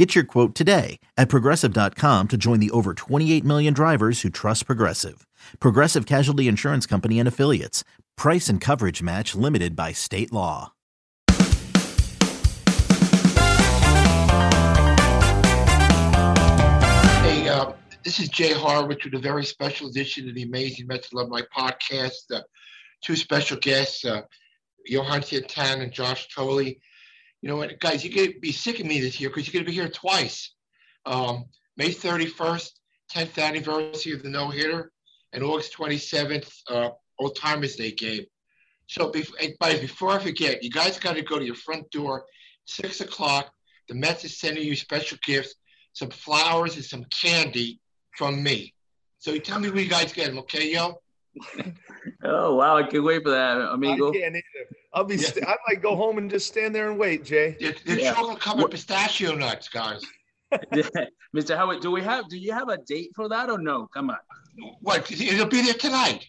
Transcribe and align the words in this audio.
Get 0.00 0.14
your 0.14 0.24
quote 0.24 0.54
today 0.54 0.98
at 1.18 1.28
progressive.com 1.28 2.28
to 2.28 2.36
join 2.38 2.58
the 2.58 2.70
over 2.70 2.94
28 2.94 3.44
million 3.44 3.74
drivers 3.74 4.22
who 4.22 4.30
trust 4.30 4.64
Progressive. 4.64 5.26
Progressive 5.58 6.06
Casualty 6.06 6.48
Insurance 6.48 6.86
Company 6.86 7.18
and 7.18 7.28
Affiliates. 7.28 7.84
Price 8.16 8.48
and 8.48 8.62
coverage 8.62 9.02
match 9.02 9.34
limited 9.34 9.76
by 9.76 9.92
state 9.92 10.32
law. 10.32 10.72
Hey, 17.20 17.46
uh, 17.50 17.72
this 18.02 18.20
is 18.20 18.30
Jay 18.30 18.54
Horwitz 18.54 19.04
with 19.04 19.12
a 19.12 19.20
very 19.20 19.44
special 19.44 19.90
edition 19.90 20.26
of 20.30 20.34
the 20.34 20.44
Amazing 20.44 20.86
Mets 20.86 21.12
Love 21.12 21.28
My 21.28 21.42
podcast. 21.54 22.32
Uh, 22.34 22.40
two 23.02 23.16
special 23.16 23.58
guests, 23.58 24.06
uh, 24.06 24.22
Johan 24.86 25.22
Santana 25.22 25.82
and 25.82 25.92
Josh 25.92 26.26
Thole. 26.34 26.72
You 27.42 27.48
know 27.48 27.56
what, 27.56 27.78
guys, 27.80 28.04
you're 28.04 28.14
going 28.14 28.34
to 28.34 28.40
be 28.40 28.52
sick 28.52 28.80
of 28.80 28.86
me 28.86 29.00
this 29.00 29.18
year 29.18 29.30
because 29.30 29.46
you're 29.46 29.52
going 29.52 29.64
to 29.64 29.70
be 29.70 29.76
here 29.76 29.88
twice. 29.88 30.54
Um, 31.06 31.44
May 31.76 31.88
31st, 31.88 32.70
10th 33.14 33.42
anniversary 33.42 34.12
of 34.12 34.22
the 34.22 34.28
no 34.28 34.48
hitter, 34.50 34.92
and 35.32 35.42
August 35.42 35.74
27th, 35.76 36.50
uh, 36.68 36.90
Old 37.18 37.36
Timers 37.36 37.76
Day 37.76 37.92
game. 37.92 38.24
So, 38.88 39.10
bef- 39.10 39.32
but 39.58 39.80
before 39.80 40.10
I 40.10 40.18
forget, 40.18 40.62
you 40.62 40.70
guys 40.70 40.98
got 40.98 41.16
to 41.16 41.22
go 41.22 41.38
to 41.38 41.44
your 41.44 41.54
front 41.54 41.90
door, 41.90 42.24
6 42.66 43.00
o'clock. 43.00 43.50
The 43.88 43.94
Mets 43.94 44.24
is 44.24 44.38
sending 44.38 44.64
you 44.64 44.76
special 44.76 45.16
gifts, 45.24 45.54
some 45.94 46.10
flowers 46.10 46.76
and 46.76 46.84
some 46.84 47.04
candy 47.04 47.80
from 48.16 48.42
me. 48.42 48.74
So, 49.18 49.32
you 49.32 49.40
tell 49.40 49.60
me 49.60 49.70
where 49.70 49.82
you 49.82 49.88
guys 49.88 50.12
get 50.12 50.26
them, 50.26 50.38
okay, 50.40 50.72
yo? 50.72 51.00
Oh 52.22 52.54
wow, 52.54 52.76
I 52.76 52.82
can't 52.84 53.04
wait 53.04 53.22
for 53.22 53.30
that, 53.30 53.58
amigo. 53.58 54.10
I 54.10 54.12
can't 54.12 54.36
either. 54.36 54.76
I'll 54.92 55.04
be. 55.04 55.16
Yeah. 55.16 55.28
St- 55.28 55.46
I 55.46 55.56
might 55.68 55.82
go 55.82 55.94
home 55.96 56.18
and 56.18 56.28
just 56.30 56.48
stand 56.48 56.74
there 56.74 56.90
and 56.90 56.98
wait, 56.98 57.24
Jay. 57.24 57.56
The, 57.60 57.76
the 57.84 58.00
Yeah. 58.02 58.14
chocolate 58.14 58.40
covered 58.40 58.70
pistachio 58.70 59.34
nuts, 59.34 59.68
guys. 59.68 60.02
Mr. 61.36 61.56
Howard, 61.56 61.80
do 61.80 61.90
we 61.92 62.02
have 62.02 62.28
do 62.28 62.36
you 62.36 62.52
have 62.52 62.68
a 62.68 62.78
date 62.78 63.10
for 63.14 63.28
that 63.28 63.50
or 63.50 63.58
no? 63.58 63.86
Come 63.94 64.10
on. 64.10 64.16
What? 64.80 65.10
It'll 65.10 65.46
be 65.46 65.62
there 65.62 65.74
tonight. 65.74 66.26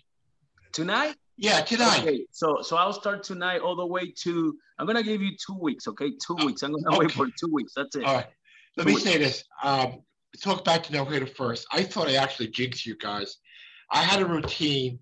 Tonight? 0.74 1.16
Yeah, 1.38 1.62
tonight. 1.62 2.02
Okay. 2.02 2.26
So 2.32 2.58
so 2.62 2.78
I'll 2.78 2.94
start 2.94 3.24
tonight 3.24 3.62
all 3.62 3.76
the 3.76 3.86
way 3.86 4.14
to 4.24 4.56
I'm 4.78 4.86
gonna 4.86 5.02
give 5.04 5.22
you 5.22 5.32
two 5.44 5.58
weeks, 5.60 5.88
okay? 5.88 6.12
Two 6.24 6.36
weeks. 6.46 6.62
I'm 6.62 6.72
gonna 6.72 7.00
wait 7.00 7.12
for 7.12 7.26
two 7.26 7.52
weeks. 7.52 7.74
That's 7.76 7.96
it. 7.96 8.04
All 8.04 8.16
right. 8.16 8.28
Let 8.78 8.86
me 8.86 8.96
say 8.96 9.18
this. 9.18 9.44
Um, 9.64 10.02
talk 10.42 10.64
back 10.64 10.84
to 10.84 10.94
no 10.94 11.04
hitter 11.04 11.26
first. 11.26 11.66
I 11.74 11.84
thought 11.84 12.08
I 12.08 12.14
actually 12.16 12.48
jinxed 12.50 12.86
you 12.86 12.96
guys. 12.98 13.38
I 13.92 14.04
had 14.04 14.22
a 14.22 14.26
routine 14.26 15.00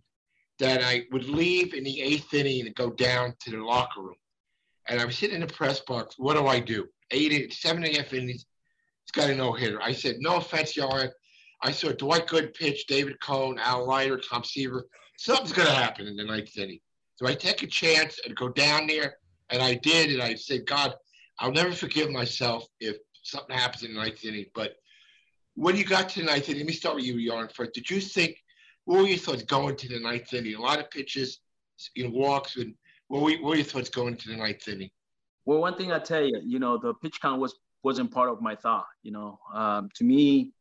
that 0.60 0.84
I 0.84 1.06
would 1.12 1.26
leave 1.26 1.74
in 1.74 1.84
the 1.84 2.02
eighth 2.02 2.34
inning 2.34 2.66
and 2.66 2.76
go 2.76 2.90
down 2.92 3.34
to 3.42 3.52
the 3.52 3.58
locker 3.58 4.02
room. 4.02 4.16
And 4.88 5.00
I 5.00 5.06
was 5.06 5.18
sitting 5.18 5.36
in 5.36 5.48
the 5.48 5.54
press 5.54 5.80
box. 5.82 6.16
What 6.18 6.36
do 6.36 6.48
I 6.48 6.60
do? 6.60 6.88
Eight, 7.12 7.54
seven 7.54 7.84
and 7.84 7.96
a 7.96 7.98
half 7.98 8.14
innings. 8.14 8.46
It's 9.04 9.12
got 9.12 9.30
a 9.30 9.36
no 9.36 9.54
hitter. 9.54 9.82
I 9.82 9.94
said, 9.94 10.18
no 10.20 10.38
offense, 10.38 10.76
y'all. 10.76 11.08
I 11.62 11.72
saw 11.72 11.92
Dwight 11.92 12.28
Gooden 12.28 12.54
pitch, 12.54 12.88
David 12.88 13.20
Cone, 13.22 13.60
Al 13.60 13.86
Leiter, 13.88 14.18
Tom 14.18 14.44
Seaver. 14.44 14.86
Something's 15.18 15.54
going 15.54 15.68
to 15.68 15.74
happen 15.74 16.08
in 16.08 16.16
the 16.16 16.24
ninth 16.24 16.58
inning. 16.58 16.80
So 17.16 17.28
I 17.28 17.34
take 17.34 17.64
a 17.64 17.68
chance 17.68 18.20
and 18.26 18.36
go 18.36 18.50
down 18.50 18.88
there. 18.88 19.18
And 19.50 19.62
I 19.62 19.76
did. 19.76 20.12
And 20.12 20.22
I 20.22 20.36
said, 20.36 20.66
God, 20.66 20.94
I'll 21.40 21.52
never 21.52 21.72
forgive 21.72 22.10
myself 22.12 22.66
if 22.80 22.98
something 23.24 23.56
happens 23.56 23.84
in 23.84 23.94
the 23.94 24.00
ninth 24.00 24.24
inning. 24.24 24.46
But 24.54 24.76
when 25.56 25.76
you 25.76 25.84
got 25.84 26.10
to 26.10 26.20
the 26.20 26.26
ninth 26.26 26.48
inning, 26.50 26.62
let 26.62 26.68
me 26.68 26.74
start 26.74 26.96
with 26.96 27.06
you, 27.06 27.16
Johan, 27.16 27.50
first. 27.50 27.74
Did 27.74 27.90
you 27.90 28.00
think, 28.00 28.38
what 28.90 29.02
were 29.02 29.08
your 29.08 29.20
thoughts 29.20 29.44
going 29.44 29.76
to 29.76 29.88
the 29.88 30.00
ninth 30.00 30.34
inning? 30.34 30.56
A 30.56 30.62
lot 30.62 30.80
of 30.80 30.90
pitches, 30.90 31.42
you 31.94 32.06
know, 32.06 32.10
walks, 32.10 32.56
and 32.56 32.74
what 33.08 33.22
were, 33.22 33.32
what 33.34 33.50
were 33.50 33.56
your 33.56 33.64
thoughts 33.64 33.88
going 33.88 34.18
to 34.18 34.30
the 34.30 34.36
ninth 34.36 34.68
inning? 34.68 34.90
Well, 35.46 35.60
one 35.60 35.76
thing 35.76 35.92
I 35.92 36.00
tell 36.00 36.24
you, 36.24 36.42
you 36.44 36.58
know, 36.58 36.80
the 36.80 36.96
pitch 36.96 37.22
count 37.22 37.40
was 37.40 37.54
wasn't 37.84 38.10
part 38.10 38.30
of 38.30 38.42
my 38.42 38.56
thought. 38.56 38.88
You 39.04 39.12
know, 39.12 39.38
um, 39.54 39.90
to 39.94 40.04
me, 40.04 40.54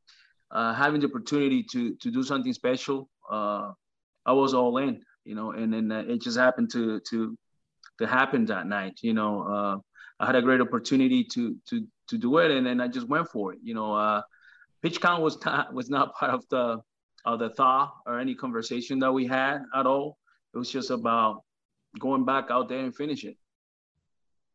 uh, 0.50 0.74
having 0.74 1.00
the 1.00 1.06
opportunity 1.06 1.62
to 1.72 1.94
to 1.94 2.10
do 2.10 2.22
something 2.22 2.52
special, 2.52 3.08
uh, 3.30 3.72
I 4.26 4.32
was 4.34 4.52
all 4.52 4.76
in. 4.76 5.00
You 5.24 5.34
know, 5.34 5.52
and 5.52 5.72
then 5.72 5.90
uh, 5.90 6.04
it 6.06 6.20
just 6.20 6.36
happened 6.36 6.70
to 6.72 7.00
to 7.08 7.34
to 7.98 8.06
happen 8.06 8.44
that 8.44 8.66
night. 8.66 8.98
You 9.00 9.14
know, 9.14 9.42
uh, 9.42 9.76
I 10.20 10.26
had 10.26 10.36
a 10.36 10.42
great 10.42 10.60
opportunity 10.60 11.24
to 11.32 11.56
to 11.70 11.86
to 12.08 12.18
do 12.18 12.36
it, 12.38 12.50
and 12.50 12.66
then 12.66 12.82
I 12.82 12.88
just 12.88 13.08
went 13.08 13.28
for 13.30 13.54
it. 13.54 13.60
You 13.62 13.72
know, 13.72 13.94
uh, 13.94 14.20
pitch 14.82 15.00
count 15.00 15.22
was 15.22 15.42
not 15.46 15.72
was 15.72 15.88
not 15.88 16.14
part 16.14 16.34
of 16.34 16.44
the 16.50 16.82
of 17.24 17.38
the 17.38 17.50
thought 17.50 17.94
or 18.06 18.18
any 18.18 18.34
conversation 18.34 18.98
that 19.00 19.12
we 19.12 19.26
had 19.26 19.62
at 19.74 19.86
all. 19.86 20.18
It 20.54 20.58
was 20.58 20.70
just 20.70 20.90
about 20.90 21.42
going 21.98 22.24
back 22.24 22.50
out 22.50 22.68
there 22.68 22.80
and 22.80 22.94
finish 22.94 23.24
it. 23.24 23.36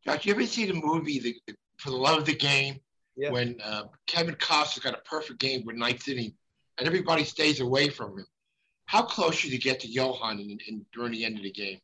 Josh, 0.04 0.26
you 0.26 0.34
ever 0.34 0.46
see 0.46 0.66
the 0.66 0.74
movie 0.74 1.18
the, 1.18 1.34
For 1.78 1.90
the 1.90 1.96
Love 1.96 2.18
of 2.18 2.24
the 2.26 2.34
Game? 2.34 2.80
Yeah. 3.16 3.30
When 3.30 3.60
uh, 3.62 3.84
Kevin 4.06 4.34
Costner 4.34 4.82
got 4.82 4.94
a 4.94 5.02
perfect 5.08 5.38
game 5.38 5.64
with 5.64 5.76
ninth 5.76 6.08
inning, 6.08 6.34
and 6.78 6.86
everybody 6.86 7.24
stays 7.24 7.60
away 7.60 7.88
from 7.88 8.18
him. 8.18 8.26
How 8.86 9.02
close 9.02 9.36
should 9.36 9.52
you 9.52 9.60
get 9.60 9.80
to 9.80 9.88
Johan 9.88 10.40
in, 10.40 10.58
in, 10.68 10.84
during 10.92 11.12
the 11.12 11.24
end 11.24 11.36
of 11.36 11.44
the 11.44 11.52
game? 11.52 11.78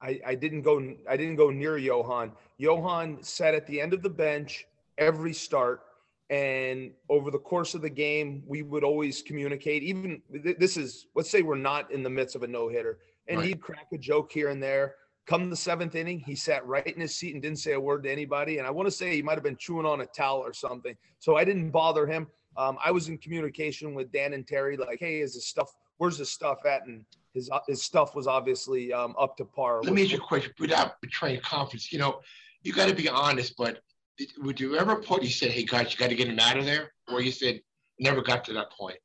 I, 0.00 0.20
I 0.24 0.34
didn't 0.34 0.62
go. 0.62 0.94
I 1.08 1.16
didn't 1.16 1.36
go 1.36 1.50
near 1.50 1.76
Johan. 1.76 2.32
Johan 2.58 3.22
sat 3.22 3.54
at 3.54 3.66
the 3.66 3.80
end 3.80 3.92
of 3.92 4.02
the 4.02 4.10
bench 4.10 4.66
every 4.98 5.32
start, 5.32 5.82
and 6.30 6.90
over 7.08 7.30
the 7.30 7.38
course 7.38 7.74
of 7.74 7.82
the 7.82 7.90
game, 7.90 8.42
we 8.46 8.62
would 8.62 8.82
always 8.82 9.22
communicate. 9.22 9.82
Even 9.82 10.22
th- 10.42 10.56
this 10.58 10.76
is 10.76 11.06
let's 11.14 11.30
say 11.30 11.42
we're 11.42 11.56
not 11.56 11.90
in 11.92 12.02
the 12.02 12.10
midst 12.10 12.34
of 12.34 12.42
a 12.42 12.46
no 12.46 12.68
hitter, 12.68 12.98
and 13.28 13.38
Right. 13.38 13.48
he'd 13.48 13.60
crack 13.60 13.86
a 13.92 13.98
joke 13.98 14.32
here 14.32 14.48
and 14.48 14.62
there. 14.62 14.96
Come 15.26 15.50
the 15.50 15.56
seventh 15.56 15.96
inning, 15.96 16.20
he 16.20 16.36
sat 16.36 16.64
right 16.66 16.86
in 16.86 17.00
his 17.00 17.14
seat 17.16 17.34
and 17.34 17.42
didn't 17.42 17.58
say 17.58 17.72
a 17.72 17.80
word 17.80 18.04
to 18.04 18.10
anybody. 18.12 18.58
And 18.58 18.66
I 18.66 18.70
want 18.70 18.86
to 18.86 18.92
say 18.92 19.12
he 19.12 19.22
might 19.22 19.34
have 19.34 19.42
been 19.42 19.56
chewing 19.56 19.84
on 19.84 20.00
a 20.00 20.06
towel 20.06 20.38
or 20.38 20.52
something. 20.52 20.96
So 21.18 21.36
I 21.36 21.44
didn't 21.44 21.70
bother 21.70 22.06
him. 22.06 22.28
Um, 22.56 22.78
I 22.84 22.92
was 22.92 23.08
in 23.08 23.18
communication 23.18 23.92
with 23.92 24.12
Dan 24.12 24.34
and 24.34 24.46
Terry, 24.46 24.76
like, 24.76 25.00
hey, 25.00 25.20
is 25.20 25.34
his 25.34 25.46
stuff? 25.46 25.74
Where's 25.98 26.18
his 26.18 26.30
stuff 26.30 26.64
at? 26.64 26.86
And 26.86 27.04
his 27.34 27.50
his 27.66 27.82
stuff 27.82 28.14
was 28.14 28.26
obviously 28.28 28.92
um, 28.92 29.14
up 29.18 29.36
to 29.38 29.44
par. 29.44 29.82
Let 29.82 29.94
me 29.94 30.02
ask 30.02 30.12
you 30.12 30.18
a 30.18 30.20
question 30.20 30.52
without 30.60 31.00
betraying 31.00 31.40
confidence. 31.40 31.92
You 31.92 31.98
know, 31.98 32.20
you 32.62 32.72
got 32.72 32.88
to 32.88 32.94
be 32.94 33.08
honest, 33.08 33.54
but 33.56 33.80
did- 34.18 34.32
would 34.38 34.60
you 34.60 34.76
ever 34.76 34.96
put, 34.96 35.22
you 35.22 35.30
said, 35.30 35.50
hey, 35.50 35.64
guys, 35.64 35.92
you 35.92 35.98
got 35.98 36.10
to 36.10 36.16
get 36.16 36.28
him 36.28 36.38
out 36.38 36.56
of 36.56 36.64
there? 36.64 36.92
Or 37.08 37.20
you 37.20 37.32
said, 37.32 37.60
never 37.98 38.22
got 38.22 38.44
to 38.46 38.52
that 38.54 38.70
point? 38.72 38.98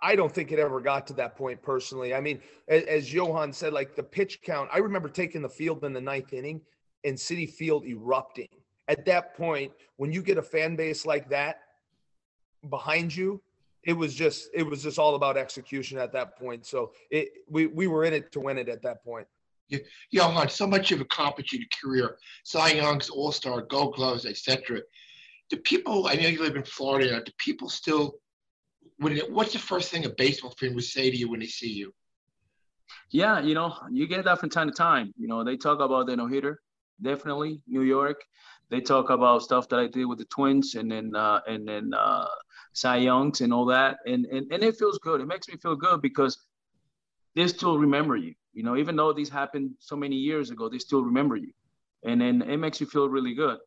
I, 0.00 0.14
don't 0.14 0.32
think 0.32 0.52
it 0.52 0.60
ever 0.60 0.80
got 0.80 1.08
to 1.08 1.12
that 1.14 1.34
point 1.36 1.60
personally. 1.60 2.14
I 2.14 2.20
mean, 2.20 2.40
as, 2.68 2.84
as 2.84 3.12
Johan 3.12 3.52
said, 3.52 3.72
like 3.72 3.96
the 3.96 4.02
pitch 4.02 4.40
count, 4.42 4.70
I 4.72 4.78
remember 4.78 5.08
taking 5.08 5.42
the 5.42 5.48
field 5.48 5.84
in 5.84 5.92
the 5.92 6.00
ninth 6.00 6.32
inning 6.32 6.60
and 7.04 7.16
Citi 7.16 7.50
Field 7.50 7.84
erupting. 7.84 8.48
At 8.86 9.04
that 9.06 9.36
point, 9.36 9.72
when 9.96 10.12
you 10.12 10.22
get 10.22 10.38
a 10.38 10.42
fan 10.42 10.76
base 10.76 11.04
like 11.04 11.28
that 11.30 11.62
behind 12.70 13.14
you, 13.14 13.42
it 13.84 13.94
was 13.94 14.14
just 14.14 14.48
it 14.54 14.62
was 14.62 14.82
just 14.82 14.98
all 14.98 15.16
about 15.16 15.36
execution 15.36 15.98
at 15.98 16.12
that 16.12 16.38
point. 16.38 16.64
So 16.64 16.92
it 17.10 17.30
we 17.48 17.66
we 17.66 17.88
were 17.88 18.04
in 18.04 18.12
it 18.12 18.30
to 18.32 18.40
win 18.40 18.58
it 18.58 18.68
at 18.68 18.82
that 18.82 19.02
point. 19.02 19.26
Johan, 20.10 20.48
so 20.48 20.66
much 20.66 20.92
accomplished 20.92 21.54
in 21.54 21.60
your 21.60 21.68
career, 21.80 22.18
Cy 22.44 22.72
Young's 22.72 23.10
All 23.10 23.32
Star, 23.32 23.62
Gold 23.62 23.94
Gloves, 23.94 24.26
etc. 24.26 24.80
Do 25.50 25.56
people? 25.58 26.06
I 26.08 26.14
know 26.14 26.28
you 26.28 26.42
live 26.42 26.56
in 26.56 26.64
Florida. 26.64 27.12
Now, 27.12 27.20
do 27.20 27.32
people 27.38 27.68
still? 27.68 28.14
When 28.98 29.16
it, 29.16 29.32
what's 29.32 29.52
the 29.52 29.58
first 29.58 29.90
thing 29.90 30.04
a 30.04 30.10
baseball 30.10 30.54
fan 30.58 30.74
would 30.74 30.84
say 30.84 31.10
to 31.10 31.16
you 31.16 31.30
when 31.30 31.40
they 31.40 31.46
see 31.46 31.72
you? 31.72 31.92
Yeah, 33.10 33.40
you 33.40 33.54
know, 33.54 33.74
you 33.90 34.06
get 34.06 34.24
that 34.24 34.38
from 34.38 34.50
time 34.50 34.68
to 34.68 34.74
time. 34.74 35.12
You 35.18 35.28
know, 35.28 35.44
they 35.44 35.56
talk 35.56 35.80
about 35.80 36.06
the 36.06 36.16
no 36.16 36.26
hitter, 36.26 36.60
definitely 37.00 37.60
New 37.66 37.82
York. 37.82 38.22
They 38.70 38.80
talk 38.80 39.10
about 39.10 39.42
stuff 39.42 39.68
that 39.68 39.78
I 39.78 39.86
did 39.86 40.06
with 40.06 40.18
the 40.18 40.24
Twins, 40.26 40.76
and 40.76 40.90
then 40.90 41.14
uh, 41.14 41.40
and 41.46 41.68
then 41.68 41.92
uh, 41.94 42.26
Cy 42.72 42.96
Youngs 42.98 43.42
and 43.42 43.52
all 43.52 43.66
that, 43.66 43.98
and 44.06 44.24
and 44.26 44.50
and 44.50 44.62
it 44.62 44.78
feels 44.78 44.98
good. 44.98 45.20
It 45.20 45.26
makes 45.26 45.48
me 45.48 45.56
feel 45.56 45.76
good 45.76 46.00
because 46.00 46.38
they 47.34 47.46
still 47.48 47.78
remember 47.78 48.16
you. 48.16 48.34
You 48.52 48.62
know, 48.62 48.76
even 48.76 48.96
though 48.96 49.12
these 49.12 49.30
happened 49.30 49.72
so 49.78 49.96
many 49.96 50.16
years 50.16 50.50
ago, 50.50 50.68
they 50.68 50.78
still 50.78 51.02
remember 51.02 51.36
you, 51.36 51.52
and 52.04 52.20
then 52.20 52.42
it 52.42 52.58
makes 52.58 52.80
you 52.80 52.86
feel 52.86 53.08
really 53.08 53.34
good. 53.34 53.58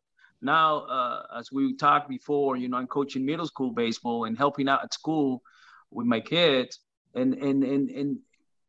Now, 0.42 0.80
uh, 0.80 1.26
as 1.38 1.50
we 1.50 1.76
talked 1.76 2.08
before, 2.08 2.56
you 2.56 2.68
know, 2.68 2.76
I'm 2.76 2.86
coaching 2.86 3.24
middle 3.24 3.46
school 3.46 3.72
baseball 3.72 4.24
and 4.24 4.36
helping 4.36 4.68
out 4.68 4.84
at 4.84 4.94
school 4.94 5.42
with 5.90 6.06
my 6.06 6.20
kids, 6.20 6.80
and 7.14 7.34
and 7.34 7.64
and 7.64 7.90
and 7.90 8.18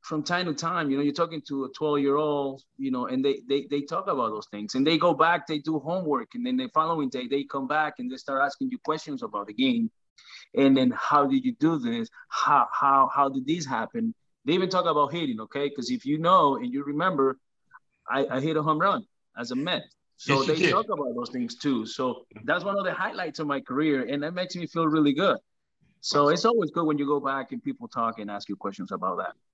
from 0.08 0.24
time 0.24 0.46
to 0.46 0.54
time, 0.54 0.90
you 0.90 0.96
know, 0.96 1.04
you're 1.04 1.14
talking 1.14 1.42
to 1.50 1.66
a 1.66 1.70
12 1.70 2.00
year 2.00 2.16
old, 2.16 2.64
you 2.78 2.92
know, 2.92 3.08
and 3.08 3.24
they, 3.24 3.42
they 3.50 3.68
they 3.70 3.82
talk 3.82 4.08
about 4.08 4.30
those 4.30 4.48
things 4.48 4.76
and 4.76 4.88
they 4.88 4.98
go 4.98 5.14
back, 5.14 5.46
they 5.46 5.60
do 5.60 5.80
homework, 5.80 6.30
and 6.34 6.46
then 6.46 6.56
the 6.56 6.70
following 6.74 7.10
day 7.10 7.28
they 7.28 7.44
come 7.44 7.68
back 7.68 7.96
and 8.00 8.10
they 8.10 8.16
start 8.16 8.42
asking 8.44 8.70
you 8.72 8.78
questions 8.80 9.22
about 9.22 9.48
the 9.48 9.54
game. 9.54 9.92
And 10.56 10.78
then 10.78 10.94
how 10.96 11.28
did 11.28 11.44
you 11.44 11.54
do 11.60 11.78
this? 11.78 12.10
How 12.30 12.68
how 12.72 13.10
how 13.14 13.30
did 13.30 13.46
this 13.46 13.66
happen? 13.66 14.16
They 14.48 14.54
even 14.54 14.70
talk 14.70 14.86
about 14.86 15.12
hitting, 15.12 15.42
okay? 15.42 15.68
Because 15.68 15.92
if 15.92 16.06
you 16.06 16.18
know 16.18 16.56
and 16.56 16.74
you 16.74 16.84
remember, 16.86 17.38
I, 18.10 18.26
I 18.32 18.40
hit 18.40 18.56
a 18.56 18.64
home 18.64 18.80
run 18.80 19.04
as 19.38 19.52
a 19.52 19.56
Met. 19.56 19.84
So 20.16 20.42
yes, 20.42 20.48
they 20.48 20.72
talk 20.72 20.86
about 20.86 21.14
those 21.16 21.30
things 21.32 21.56
too. 21.58 21.86
So 21.86 22.26
that's 22.46 22.64
one 22.64 22.80
of 22.80 22.86
the 22.86 22.94
highlights 22.94 23.40
of 23.40 23.48
my 23.48 23.60
career, 23.60 24.08
and 24.10 24.24
that 24.24 24.34
makes 24.34 24.56
me 24.56 24.66
feel 24.66 24.88
really 24.88 25.14
good. 25.14 25.38
So 26.00 26.30
it's 26.30 26.46
always 26.46 26.72
good 26.72 26.86
when 26.86 26.98
you 26.98 27.06
go 27.06 27.20
back 27.20 27.52
and 27.52 27.62
people 27.62 27.90
talk 27.90 28.20
and 28.20 28.32
ask 28.32 28.48
you 28.48 28.56
questions 28.56 28.94
about 28.94 29.18
that. 29.18 29.34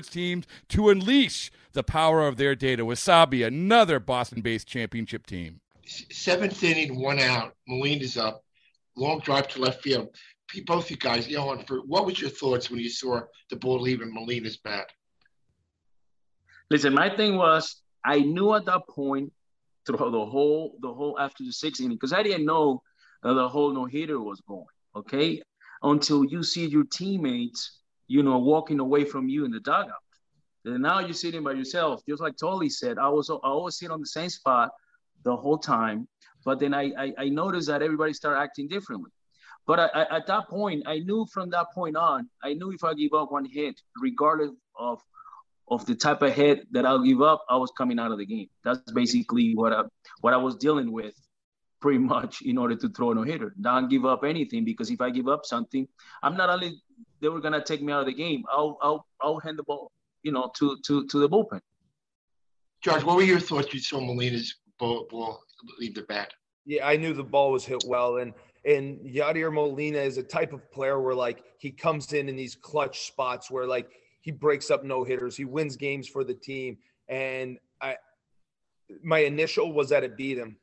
teams 0.00 0.46
to 0.68 0.90
unleash 0.90 1.50
the 1.72 1.82
power 1.82 2.26
of 2.26 2.36
their 2.36 2.54
data. 2.54 2.84
Wasabi, 2.84 3.46
another 3.46 4.00
Boston 4.00 4.40
based 4.40 4.66
championship 4.66 5.26
team. 5.26 5.60
Seventh 5.86 6.62
inning, 6.64 7.00
one 7.00 7.18
out. 7.18 7.54
Molina's 7.68 8.16
up. 8.16 8.42
Long 8.96 9.20
drive 9.20 9.48
to 9.48 9.60
left 9.60 9.82
field. 9.82 10.08
Both 10.64 10.90
you 10.90 10.96
guys, 10.96 11.28
you 11.28 11.36
know, 11.36 11.62
what 11.86 12.06
was 12.06 12.20
your 12.20 12.30
thoughts 12.30 12.70
when 12.70 12.80
you 12.80 12.88
saw 12.88 13.20
the 13.50 13.56
ball 13.56 13.80
leaving 13.80 14.12
Molina's 14.12 14.56
bat? 14.56 14.90
Listen, 16.70 16.94
my 16.94 17.14
thing 17.14 17.36
was 17.36 17.82
I 18.04 18.20
knew 18.20 18.54
at 18.54 18.64
that 18.66 18.82
point 18.88 19.32
throughout 19.86 20.10
the 20.10 20.24
whole 20.24 20.76
the 20.80 20.92
whole 20.92 21.18
after 21.18 21.44
the 21.44 21.52
sixth 21.52 21.80
inning 21.80 21.96
because 21.96 22.12
I 22.12 22.22
didn't 22.22 22.46
know 22.46 22.82
the 23.22 23.48
whole 23.48 23.72
no 23.72 23.84
hitter 23.84 24.20
was 24.20 24.40
going. 24.48 24.66
Okay, 24.94 25.42
until 25.82 26.24
you 26.24 26.42
see 26.42 26.66
your 26.66 26.84
teammates, 26.84 27.80
you 28.08 28.22
know, 28.22 28.38
walking 28.38 28.80
away 28.80 29.04
from 29.04 29.28
you 29.28 29.44
in 29.44 29.50
the 29.50 29.60
dugout. 29.60 29.94
And 30.64 30.82
now 30.82 30.98
you're 30.98 31.14
sitting 31.14 31.44
by 31.44 31.52
yourself, 31.52 32.02
just 32.08 32.20
like 32.20 32.36
Thole 32.36 32.68
said. 32.68 32.98
I 32.98 33.08
was 33.08 33.30
I 33.30 33.34
always 33.42 33.76
sit 33.78 33.90
on 33.90 34.00
the 34.00 34.06
same 34.06 34.28
spot 34.28 34.70
the 35.24 35.36
whole 35.36 35.58
time, 35.58 36.08
but 36.44 36.58
then 36.58 36.74
I 36.74 36.92
I, 36.98 37.14
I 37.18 37.28
noticed 37.28 37.68
that 37.68 37.82
everybody 37.82 38.12
started 38.12 38.40
acting 38.40 38.68
differently. 38.68 39.10
But 39.66 39.80
I, 39.80 39.86
I, 39.86 40.16
at 40.18 40.26
that 40.28 40.48
point, 40.48 40.84
I 40.86 41.00
knew 41.00 41.26
from 41.32 41.50
that 41.50 41.72
point 41.74 41.96
on, 41.96 42.28
I 42.42 42.54
knew 42.54 42.70
if 42.72 42.84
I 42.84 42.94
give 42.94 43.12
up 43.14 43.32
one 43.32 43.44
hit, 43.44 43.80
regardless 44.00 44.52
of 44.78 45.00
of 45.68 45.84
the 45.86 45.96
type 45.96 46.22
of 46.22 46.32
hit 46.32 46.72
that 46.72 46.86
I'll 46.86 47.02
give 47.02 47.22
up, 47.22 47.44
I 47.48 47.56
was 47.56 47.72
coming 47.76 47.98
out 47.98 48.12
of 48.12 48.18
the 48.18 48.26
game. 48.26 48.48
That's 48.64 48.80
basically 48.92 49.54
what 49.54 49.72
I 49.72 49.82
what 50.20 50.32
I 50.32 50.36
was 50.36 50.56
dealing 50.56 50.92
with, 50.92 51.14
pretty 51.86 51.98
much, 52.16 52.42
in 52.42 52.58
order 52.58 52.76
to 52.82 52.88
throw 52.88 53.12
no 53.12 53.22
hitter. 53.22 53.54
Don't 53.60 53.88
give 53.88 54.04
up 54.04 54.22
anything 54.24 54.64
because 54.64 54.90
if 54.90 55.00
I 55.00 55.10
give 55.10 55.28
up 55.28 55.46
something, 55.46 55.86
I'm 56.24 56.36
not 56.36 56.48
only 56.50 56.70
they 57.20 57.28
were 57.28 57.40
gonna 57.40 57.62
take 57.62 57.82
me 57.82 57.92
out 57.92 58.00
of 58.00 58.06
the 58.06 58.18
game. 58.24 58.42
I'll 58.50 58.76
I'll 58.82 59.06
I'll 59.20 59.40
hand 59.44 59.58
the 59.60 59.62
ball 59.62 59.92
you 60.26 60.32
know, 60.32 60.50
to 60.58 60.76
to 60.86 61.06
to 61.06 61.18
the 61.20 61.28
bullpen. 61.28 61.60
Josh, 62.82 63.04
what 63.04 63.14
were 63.14 63.22
your 63.22 63.38
thoughts 63.38 63.72
you 63.72 63.78
saw 63.78 64.00
Molina's 64.00 64.56
ball, 64.78 65.06
ball 65.08 65.40
leave 65.78 65.94
the 65.94 66.02
bat? 66.02 66.32
Yeah, 66.64 66.86
I 66.86 66.96
knew 66.96 67.14
the 67.14 67.22
ball 67.22 67.52
was 67.52 67.64
hit 67.64 67.84
well, 67.86 68.16
and 68.16 68.34
and 68.64 68.98
Yadier 69.06 69.52
Molina 69.52 69.98
is 69.98 70.18
a 70.18 70.24
type 70.24 70.52
of 70.52 70.68
player 70.72 71.00
where 71.00 71.14
like 71.14 71.44
he 71.58 71.70
comes 71.70 72.12
in 72.12 72.28
in 72.28 72.34
these 72.34 72.56
clutch 72.56 73.06
spots 73.06 73.52
where 73.52 73.66
like 73.66 73.88
he 74.20 74.32
breaks 74.32 74.68
up 74.68 74.82
no 74.84 75.04
hitters, 75.04 75.36
he 75.36 75.44
wins 75.44 75.76
games 75.76 76.08
for 76.08 76.24
the 76.24 76.34
team, 76.34 76.78
and 77.08 77.58
I 77.80 77.96
my 79.04 79.20
initial 79.20 79.72
was 79.72 79.90
that 79.90 80.02
it 80.02 80.16
beat 80.16 80.38
him, 80.38 80.56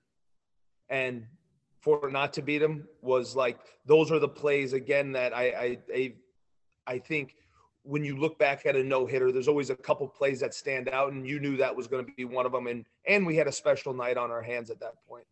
and 0.94 1.26
for 1.82 2.10
not 2.12 2.32
to 2.34 2.42
beat 2.42 2.62
him 2.62 2.88
was 3.02 3.36
like 3.36 3.58
those 3.86 4.12
are 4.12 4.20
the 4.20 4.28
plays 4.28 4.74
again 4.74 5.12
that 5.12 5.36
I 5.36 5.44
I 5.44 5.78
I, 5.94 6.14
I 6.88 7.00
think 7.00 7.36
when 7.82 8.06
you 8.06 8.16
look 8.16 8.40
back 8.40 8.66
at 8.66 8.78
a 8.78 8.84
no 8.84 9.06
hitter, 9.06 9.32
there's 9.32 9.50
always 9.50 9.70
a 9.70 9.76
couple 9.76 10.08
plays 10.08 10.40
that 10.40 10.54
stand 10.54 10.88
out, 10.88 11.12
and 11.12 11.28
you 11.28 11.38
knew 11.42 11.58
that 11.58 11.76
was 11.76 11.86
going 11.86 12.06
to 12.06 12.12
be 12.14 12.24
one 12.24 12.46
of 12.46 12.54
them. 12.54 12.68
And 12.68 12.86
and 13.08 13.26
we 13.26 13.36
had 13.36 13.48
a 13.48 13.52
special 13.52 13.94
night 13.94 14.18
on 14.18 14.32
our 14.32 14.42
hands 14.42 14.70
at 14.70 14.80
that 14.80 14.94
point. 15.08 15.26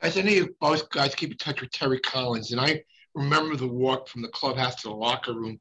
Guys, 0.00 0.18
I 0.18 0.22
know 0.22 0.32
you 0.32 0.56
both 0.60 0.90
guys 0.90 1.14
keep 1.14 1.30
in 1.30 1.36
touch 1.36 1.60
with 1.60 1.70
Terry 1.70 2.00
Collins, 2.00 2.50
and 2.50 2.60
I 2.60 2.82
remember 3.14 3.54
the 3.54 3.68
walk 3.68 4.08
from 4.08 4.22
the 4.22 4.28
clubhouse 4.28 4.76
to 4.76 4.88
the 4.88 4.94
locker 4.94 5.34
room. 5.34 5.60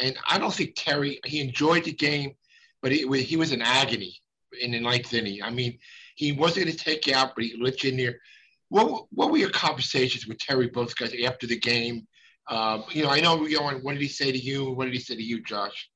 And 0.00 0.16
I 0.26 0.38
don't 0.38 0.52
think 0.52 0.72
Terry 0.76 1.20
he 1.24 1.40
enjoyed 1.40 1.84
the 1.84 1.92
game, 1.92 2.34
but 2.82 2.92
he, 2.92 3.06
he 3.22 3.36
was 3.36 3.52
in 3.52 3.62
agony 3.62 4.20
in 4.60 4.72
the 4.72 4.80
ninth 4.80 5.14
inning. 5.14 5.42
I 5.42 5.50
mean, 5.50 5.78
he 6.16 6.32
wasn't 6.32 6.66
going 6.66 6.76
to 6.76 6.84
take 6.84 7.06
you 7.06 7.14
out, 7.14 7.34
but 7.34 7.44
he 7.44 7.56
let 7.60 7.82
you 7.84 7.90
in 7.90 7.96
there. 7.96 8.20
What 8.68 9.06
what 9.10 9.30
were 9.30 9.38
your 9.38 9.50
conversations 9.50 10.26
with 10.26 10.38
Terry, 10.38 10.68
both 10.68 10.96
guys, 10.96 11.14
after 11.24 11.46
the 11.46 11.58
game? 11.58 12.06
Um, 12.48 12.84
you 12.90 13.02
know, 13.02 13.10
I 13.10 13.20
know, 13.20 13.46
you 13.46 13.60
know, 13.60 13.70
what 13.82 13.92
did 13.92 14.02
he 14.02 14.08
say 14.08 14.32
to 14.32 14.38
you? 14.38 14.70
What 14.70 14.86
did 14.86 14.94
he 14.94 15.00
say 15.00 15.16
to 15.16 15.22
you, 15.22 15.42
Josh? 15.42 15.90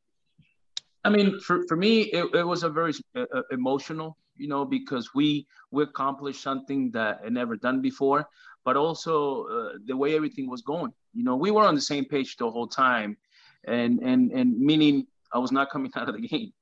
I 1.05 1.11
mean, 1.11 1.41
for, 1.41 1.67
for 1.67 1.77
me, 1.77 2.03
it, 2.03 2.35
it 2.35 2.47
was 2.47 2.63
a 2.63 2.69
very 2.69 2.93
uh, 3.17 3.25
uh, 3.35 3.43
emotional, 3.51 4.17
you 4.37 4.49
know, 4.49 4.65
because 4.65 5.11
we 5.15 5.47
we 5.71 5.83
accomplished 5.83 6.43
something 6.43 6.91
that 6.93 7.21
I 7.25 7.29
never 7.31 7.57
done 7.57 7.81
before, 7.81 8.29
but 8.65 8.77
also 8.77 9.47
uh, 9.47 9.79
the 9.87 9.97
way 9.97 10.15
everything 10.15 10.49
was 10.49 10.63
going. 10.63 10.93
You 11.15 11.25
know, 11.25 11.37
we 11.37 11.51
were 11.51 11.65
on 11.65 11.75
the 11.75 11.81
same 11.81 12.05
page 12.05 12.37
the 12.37 12.51
whole 12.51 12.69
time, 12.69 13.17
and 13.65 14.01
and 14.01 14.31
and 14.33 14.59
meaning 14.59 15.07
I 15.33 15.39
was 15.39 15.53
not 15.53 15.71
coming 15.71 15.91
out 15.97 16.09
of 16.09 16.15
the 16.15 16.29
game 16.29 16.53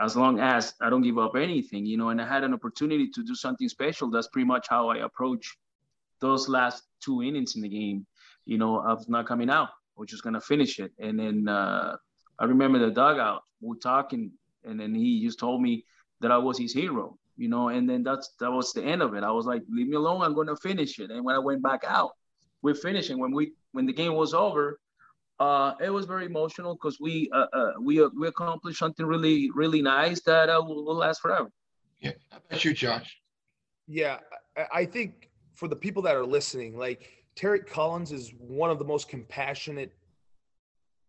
as 0.00 0.16
long 0.16 0.40
as 0.40 0.74
I 0.80 0.90
don't 0.90 1.02
give 1.02 1.18
up 1.18 1.36
anything, 1.36 1.86
you 1.86 1.96
know, 1.96 2.08
and 2.08 2.20
I 2.20 2.26
had 2.26 2.44
an 2.44 2.54
opportunity 2.54 3.08
to 3.10 3.22
do 3.22 3.34
something 3.34 3.68
special. 3.68 4.10
That's 4.10 4.28
pretty 4.28 4.46
much 4.46 4.66
how 4.68 4.88
I 4.88 4.98
approach 4.98 5.56
those 6.20 6.48
last 6.48 6.84
two 7.00 7.22
innings 7.22 7.56
in 7.56 7.62
the 7.62 7.68
game 7.68 8.06
you 8.46 8.58
know, 8.58 8.80
of 8.80 9.08
not 9.08 9.26
coming 9.26 9.50
out. 9.50 9.70
We're 9.96 10.06
just 10.06 10.22
gonna 10.22 10.40
finish 10.40 10.78
it. 10.78 10.92
And 10.98 11.18
then 11.18 11.48
uh, 11.48 11.96
I 12.38 12.44
remember 12.44 12.78
the 12.78 12.90
dugout. 12.90 13.42
We're 13.60 13.76
talking, 13.76 14.32
and 14.64 14.78
then 14.78 14.94
he 14.94 15.24
just 15.24 15.38
told 15.38 15.62
me 15.62 15.84
that 16.20 16.30
I 16.30 16.38
was 16.38 16.58
his 16.58 16.72
hero. 16.72 17.18
You 17.36 17.48
know, 17.48 17.68
and 17.68 17.88
then 17.88 18.02
that's 18.02 18.30
that 18.40 18.50
was 18.50 18.72
the 18.72 18.84
end 18.84 19.02
of 19.02 19.14
it. 19.14 19.24
I 19.24 19.30
was 19.30 19.46
like, 19.46 19.62
leave 19.68 19.88
me 19.88 19.96
alone. 19.96 20.22
I'm 20.22 20.34
gonna 20.34 20.56
finish 20.56 20.98
it. 20.98 21.10
And 21.10 21.24
when 21.24 21.34
I 21.34 21.38
went 21.38 21.62
back 21.62 21.84
out, 21.86 22.12
we're 22.62 22.74
finishing. 22.74 23.18
When 23.18 23.32
we 23.32 23.52
when 23.72 23.86
the 23.86 23.92
game 23.92 24.14
was 24.14 24.34
over, 24.34 24.78
uh, 25.40 25.74
it 25.80 25.90
was 25.90 26.06
very 26.06 26.26
emotional 26.26 26.74
because 26.74 26.98
we 27.00 27.30
uh, 27.32 27.46
uh, 27.52 27.72
we 27.80 28.02
uh, 28.02 28.08
we 28.18 28.28
accomplished 28.28 28.78
something 28.78 29.04
really 29.06 29.50
really 29.54 29.82
nice 29.82 30.20
that 30.22 30.48
uh, 30.48 30.62
will, 30.64 30.84
will 30.84 30.96
last 30.96 31.20
forever. 31.20 31.50
Yeah, 32.00 32.12
how 32.30 32.38
about 32.48 32.64
you, 32.64 32.72
Josh? 32.72 33.16
Yeah, 33.86 34.18
I 34.72 34.84
think 34.84 35.30
for 35.54 35.68
the 35.68 35.76
people 35.76 36.02
that 36.02 36.14
are 36.16 36.24
listening, 36.24 36.76
like 36.78 37.10
Terry 37.36 37.60
Collins 37.60 38.12
is 38.12 38.32
one 38.38 38.70
of 38.70 38.78
the 38.78 38.84
most 38.84 39.08
compassionate 39.08 39.92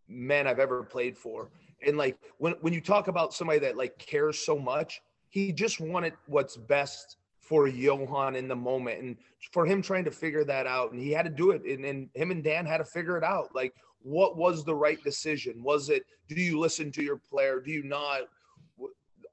men 0.07 0.47
I've 0.47 0.59
ever 0.59 0.83
played 0.83 1.17
for. 1.17 1.49
And 1.85 1.97
like 1.97 2.17
when 2.37 2.53
when 2.61 2.73
you 2.73 2.81
talk 2.81 3.07
about 3.07 3.33
somebody 3.33 3.59
that 3.59 3.77
like 3.77 3.97
cares 3.97 4.39
so 4.39 4.57
much, 4.57 5.01
he 5.29 5.51
just 5.51 5.79
wanted 5.79 6.13
what's 6.25 6.57
best 6.57 7.17
for 7.39 7.67
Johan 7.67 8.35
in 8.35 8.47
the 8.47 8.55
moment 8.55 9.01
and 9.01 9.17
for 9.51 9.67
him 9.67 9.81
trying 9.81 10.03
to 10.05 10.11
figure 10.11 10.43
that 10.43 10.65
out. 10.65 10.91
And 10.91 10.99
he 10.99 11.11
had 11.11 11.25
to 11.25 11.31
do 11.31 11.51
it. 11.51 11.63
And, 11.63 11.85
and 11.85 12.09
him 12.15 12.31
and 12.31 12.43
Dan 12.43 12.65
had 12.65 12.77
to 12.77 12.85
figure 12.85 13.17
it 13.17 13.23
out. 13.23 13.53
Like, 13.53 13.75
what 14.05 14.37
was 14.37 14.63
the 14.63 14.75
right 14.75 15.03
decision? 15.03 15.63
Was 15.63 15.89
it, 15.89 16.05
do 16.27 16.35
you 16.35 16.59
listen 16.59 16.91
to 16.91 17.03
your 17.03 17.17
player? 17.17 17.59
Do 17.59 17.71
you 17.71 17.83
not? 17.83 18.21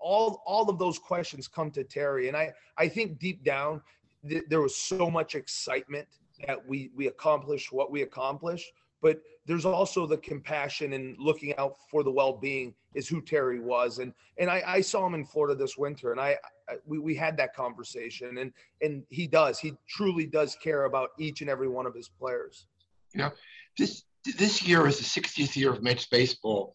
All, 0.00 0.42
all 0.46 0.68
of 0.68 0.78
those 0.78 0.98
questions 0.98 1.46
come 1.46 1.70
to 1.72 1.84
Terry. 1.84 2.28
And 2.28 2.36
I, 2.36 2.52
I 2.76 2.88
think 2.88 3.18
deep 3.18 3.44
down, 3.44 3.82
th- 4.28 4.44
there 4.48 4.60
was 4.60 4.74
so 4.74 5.10
much 5.10 5.34
excitement 5.34 6.08
that 6.46 6.66
we 6.66 6.90
we 6.96 7.06
accomplished 7.06 7.72
what 7.72 7.90
we 7.90 8.02
accomplished 8.02 8.72
but 9.00 9.20
there's 9.44 9.64
also 9.64 10.06
the 10.06 10.16
compassion 10.18 10.92
and 10.92 11.16
looking 11.18 11.54
out 11.56 11.74
for 11.90 12.04
the 12.04 12.10
well-being 12.10 12.72
is 12.94 13.08
who 13.08 13.20
Terry 13.20 13.60
was 13.60 13.98
and 13.98 14.12
and 14.38 14.50
I, 14.50 14.62
I 14.66 14.80
saw 14.80 15.06
him 15.06 15.14
in 15.14 15.24
Florida 15.24 15.54
this 15.54 15.76
winter 15.76 16.12
and 16.12 16.20
I, 16.20 16.38
I, 16.68 16.76
we, 16.86 16.98
we 16.98 17.14
had 17.14 17.36
that 17.36 17.54
conversation 17.54 18.38
and 18.38 18.52
and 18.80 19.02
he 19.10 19.26
does 19.26 19.58
he 19.58 19.74
truly 19.88 20.26
does 20.26 20.56
care 20.56 20.84
about 20.84 21.10
each 21.18 21.42
and 21.42 21.50
every 21.50 21.68
one 21.68 21.86
of 21.86 21.94
his 21.94 22.08
players 22.08 22.66
you 23.14 23.18
know 23.18 23.30
this 23.76 24.04
this 24.24 24.62
year 24.62 24.86
is 24.86 24.98
the 24.98 25.20
60th 25.20 25.56
year 25.56 25.72
of 25.72 25.82
Mets 25.82 26.06
baseball 26.06 26.74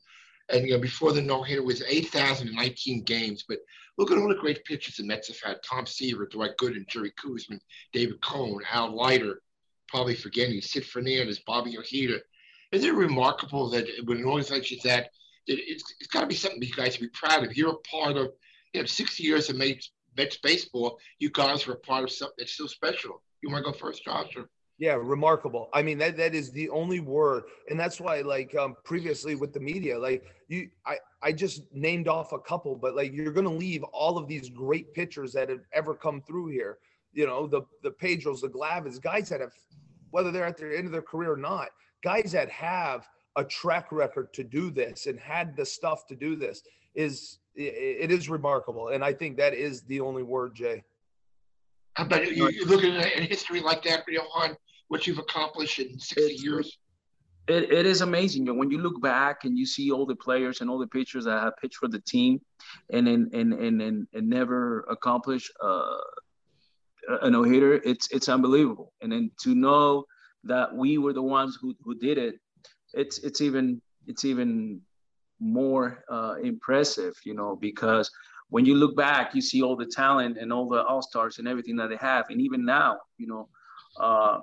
And 0.50 0.66
you 0.68 0.74
know, 0.74 0.80
before 0.80 1.13
the 1.13 1.22
no 1.22 1.44
hitter 1.44 1.63
was 1.63 1.82
8,019 1.82 3.04
games. 3.04 3.44
But 3.48 3.60
look 3.98 4.12
at 4.12 4.18
all 4.18 4.30
the 4.30 4.36
great 4.36 4.63
pitchers 4.66 4.96
the 4.98 5.04
Mets 5.04 5.27
have 5.27 5.39
had: 5.42 5.63
Tom 5.63 5.86
Seaver, 5.86 6.27
Dwight 6.27 6.58
Gooden, 6.58 6.88
Jerry 6.88 7.12
Koosman, 7.12 7.60
David 7.94 8.22
Cone, 8.22 8.62
Al 8.72 8.96
Leiter, 8.96 9.42
probably 9.88 10.16
forgetting 10.16 10.62
Sid 10.62 10.86
Fernandez, 10.86 11.39
Bobby 11.39 11.77
Ojeda. 11.77 12.20
Isn't 12.72 12.89
it 12.89 12.94
remarkable 12.94 13.70
that 13.70 13.88
when 14.06 14.18
an 14.18 14.25
organization 14.25 14.80
that 14.84 15.10
it's, 15.48 15.96
it's 16.00 16.10
got 16.10 16.22
to 16.22 16.27
be 16.27 16.36
something 16.36 16.62
you 16.62 16.74
guys 16.74 16.96
to 16.96 17.01
be 17.01 17.10
proud 17.10 17.44
of. 17.46 17.56
You're 17.56 17.72
a 17.72 17.77
part 17.89 18.18
of, 18.18 18.34
you 18.74 18.82
know, 18.82 18.86
60 18.86 19.24
years 19.24 19.50
of 19.50 19.56
Mets, 19.56 19.92
Mets 20.18 20.38
baseball. 20.38 21.00
You 21.20 21.30
guys 21.30 21.68
are 21.68 21.74
a 21.74 21.80
part 21.80 22.04
of 22.04 22.12
something 22.12 22.36
that's 22.38 22.58
so 22.58 22.68
special. 22.68 23.22
You 23.42 23.50
want 23.50 23.66
to 23.66 23.72
go 23.72 23.77
first, 23.77 24.04
Josh? 24.04 24.36
Or? 24.36 24.50
Yeah, 24.79 24.93
remarkable. 24.93 25.69
I 25.74 25.81
mean, 25.81 25.98
that 25.98 26.17
that 26.17 26.36
is 26.36 26.51
the 26.51 26.69
only 26.69 27.00
word, 27.00 27.46
and 27.69 27.79
that's 27.79 28.00
why, 28.00 28.22
like, 28.22 28.53
um, 28.55 28.75
previously 28.84 29.34
with 29.34 29.51
the 29.51 29.60
media, 29.60 29.98
like 29.98 30.24
you, 30.50 30.69
I, 30.86 30.98
I 31.24 31.31
just 31.31 31.63
named 31.74 32.07
off 32.07 32.31
a 32.31 32.39
couple, 32.39 32.75
but 32.75 32.96
like 32.96 33.12
you're 33.12 33.31
gonna 33.31 33.51
leave 33.51 33.84
all 33.86 34.19
of 34.19 34.27
these 34.27 34.50
great 34.50 34.93
pitchers 34.93 35.34
that 35.34 35.50
have 35.50 35.62
ever 35.74 35.96
come 35.96 36.22
through 36.22 36.50
here. 36.50 36.77
You 37.12 37.25
know, 37.25 37.48
the 37.48 37.62
the 37.81 37.89
Pedros, 37.89 38.41
the 38.41 38.50
Glavines, 38.50 39.01
guys 39.01 39.29
that 39.29 39.41
have, 39.41 39.53
whether 40.12 40.31
they're 40.31 40.46
at 40.46 40.57
the 40.57 40.77
end 40.77 40.86
of 40.86 40.91
their 40.91 41.01
career 41.01 41.34
or 41.34 41.38
not, 41.38 41.69
guys 42.03 42.31
that 42.34 42.50
have 42.50 43.07
a 43.36 43.43
track 43.43 43.91
record 43.91 44.31
to 44.34 44.43
do 44.43 44.69
this 44.69 45.07
and 45.07 45.19
had 45.19 45.55
the 45.57 45.65
stuff 45.65 46.05
to 46.07 46.15
do 46.15 46.36
this 46.36 46.62
is 46.93 47.39
it 47.55 48.12
is 48.12 48.29
remarkable, 48.29 48.89
and 48.89 49.03
I 49.03 49.13
think 49.13 49.38
that 49.38 49.55
is 49.55 49.81
the 49.84 50.01
only 50.01 50.22
word, 50.22 50.53
Jay. 50.53 50.84
About 51.96 52.31
you, 52.31 52.48
you 52.50 52.65
look 52.65 52.84
at 52.84 53.17
a 53.17 53.22
history 53.22 53.60
like 53.60 53.81
that, 53.84 54.05
for 54.05 54.12
Johan? 54.12 54.55
What 54.88 55.08
you've 55.08 55.20
accomplished 55.20 55.79
in 55.79 56.00
60 56.00 56.22
it's, 56.22 56.44
years? 56.44 56.77
It, 57.48 57.72
it 57.72 57.86
is 57.86 58.01
amazing. 58.01 58.50
And 58.50 58.58
when 58.58 58.70
you 58.70 58.79
look 58.79 59.01
back 59.01 59.46
and 59.46 59.58
you 59.58 59.65
see 59.65 59.91
all 59.91 60.06
the 60.06 60.15
players 60.15 60.62
and 60.62 60.70
all 60.70 60.79
the 60.79 60.88
pitchers 60.88 61.25
that 61.25 61.41
have 61.41 61.58
pitched 61.58 61.77
for 61.77 61.88
the 61.88 62.00
team 62.00 62.41
and 62.91 63.08
and 63.08 63.34
and 63.34 63.53
and, 63.53 63.82
and, 63.82 64.08
and 64.13 64.29
never 64.29 64.86
accomplished 64.89 65.51
uh, 65.63 65.98
a 67.22 67.29
no 67.29 67.44
hitter, 67.44 67.75
it's 67.86 68.12
it's 68.12 68.27
unbelievable. 68.27 68.94
And 69.01 69.12
then 69.12 69.32
to 69.44 69.56
know 69.56 70.06
that 70.44 70.75
we 70.75 70.98
were 70.98 71.13
the 71.13 71.22
ones 71.22 71.58
who, 71.62 71.75
who 71.84 71.96
did 71.96 72.17
it, 72.17 72.36
it's 72.94 73.20
it's 73.20 73.41
even 73.41 73.82
it's 74.08 74.25
even 74.25 74.82
more 75.39 76.03
uh, 76.10 76.36
impressive, 76.44 77.13
you 77.24 77.34
know, 77.34 77.56
because 77.56 78.10
when 78.50 78.65
you 78.65 78.75
look 78.75 78.96
back, 78.96 79.36
you 79.36 79.41
see 79.41 79.62
all 79.62 79.75
the 79.75 79.86
talent 79.86 80.38
and 80.38 80.51
all 80.51 80.67
the 80.67 80.84
all 80.84 81.01
stars 81.01 81.38
and 81.39 81.48
everything 81.48 81.75
that 81.77 81.89
they 81.89 81.98
have, 81.98 82.25
and 82.29 82.41
even 82.41 82.65
now, 82.65 82.98
you 83.17 83.27
know, 83.27 83.50
uh, 84.00 84.39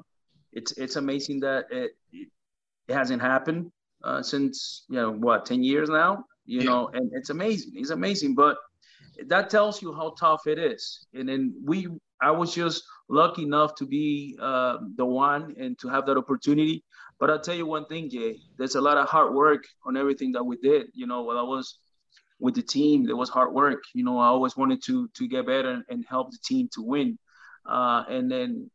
it's 0.55 0.73
it's 0.73 0.97
amazing 0.97 1.41
that 1.41 1.67
it 1.71 1.93
it 2.13 2.95
hasn't 2.95 3.21
happened 3.21 3.71
uh, 4.03 4.23
since 4.23 4.85
you 4.89 4.97
know 4.97 5.11
what 5.13 5.45
ten 5.47 5.63
years 5.63 5.89
now. 5.89 6.25
You 6.47 6.61
yeah. 6.61 6.65
know, 6.67 6.91
and 6.93 7.11
it's 7.15 7.31
amazing. 7.31 7.73
It's 7.77 7.91
amazing, 7.91 8.35
but 8.35 8.57
that 9.27 9.51
tells 9.51 9.81
you 9.81 9.95
how 9.95 10.15
tough 10.19 10.47
it 10.47 10.59
is. 10.59 11.07
And 11.15 11.29
then 11.29 11.55
we, 11.65 11.89
I 12.21 12.31
was 12.31 12.55
just 12.55 12.85
lucky 13.09 13.43
enough 13.43 13.75
to 13.77 13.87
be 13.87 14.37
uh, 14.41 14.79
the 14.97 15.07
one 15.07 15.55
and 15.59 15.79
to 15.79 15.89
have 15.89 16.07
that 16.07 16.19
opportunity. 16.19 16.85
But 17.19 17.31
I'll 17.31 17.41
tell 17.41 17.55
you 17.55 17.65
one 17.65 17.87
thing, 17.87 18.11
Jay. 18.11 18.39
There's 18.59 18.75
a 18.75 18.81
lot 18.81 18.99
of 18.99 19.09
hard 19.09 19.35
work 19.35 19.65
on 19.87 19.97
everything 19.97 20.33
that 20.33 20.45
we 20.45 20.57
did. 20.57 20.89
You 20.93 21.07
know, 21.07 21.23
while 21.23 21.39
I 21.39 21.43
was 21.43 21.79
with 22.41 22.55
the 22.55 22.63
team, 22.63 23.07
there 23.07 23.17
was 23.17 23.31
hard 23.31 23.53
work. 23.53 23.83
You 23.95 24.05
know, 24.05 24.19
I 24.19 24.27
always 24.27 24.57
wanted 24.57 24.83
to 24.85 25.09
to 25.15 25.29
get 25.29 25.47
better 25.47 25.71
and, 25.71 25.85
and 25.89 26.05
help 26.09 26.31
the 26.31 26.39
team 26.45 26.69
to 26.75 26.83
win. 26.83 27.19
Uh, 27.67 28.05
and 28.09 28.31
then 28.31 28.71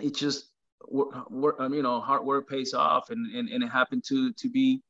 it 0.00 0.14
just 0.14 0.49
work, 0.88 1.56
um, 1.58 1.74
you 1.74 1.82
know, 1.82 2.00
hard 2.00 2.24
work 2.24 2.48
pays 2.48 2.74
off, 2.74 3.10
and, 3.10 3.34
and 3.34 3.48
and 3.48 3.62
it 3.62 3.68
happened 3.68 4.04
to 4.08 4.32
to 4.32 4.48
be 4.48 4.82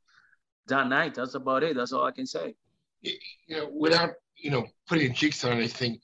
that 0.67 0.89
night. 0.89 1.15
That's 1.15 1.35
about 1.35 1.63
it. 1.63 1.77
That's 1.77 1.93
all 1.93 2.05
I 2.05 2.13
can 2.13 2.27
say. 2.27 2.55
You 3.03 3.17
know, 3.49 3.71
without 3.73 4.11
you 4.37 4.51
know 4.51 4.67
putting 4.89 5.13
jigs 5.15 5.45
on 5.45 5.53
anything, 5.53 5.99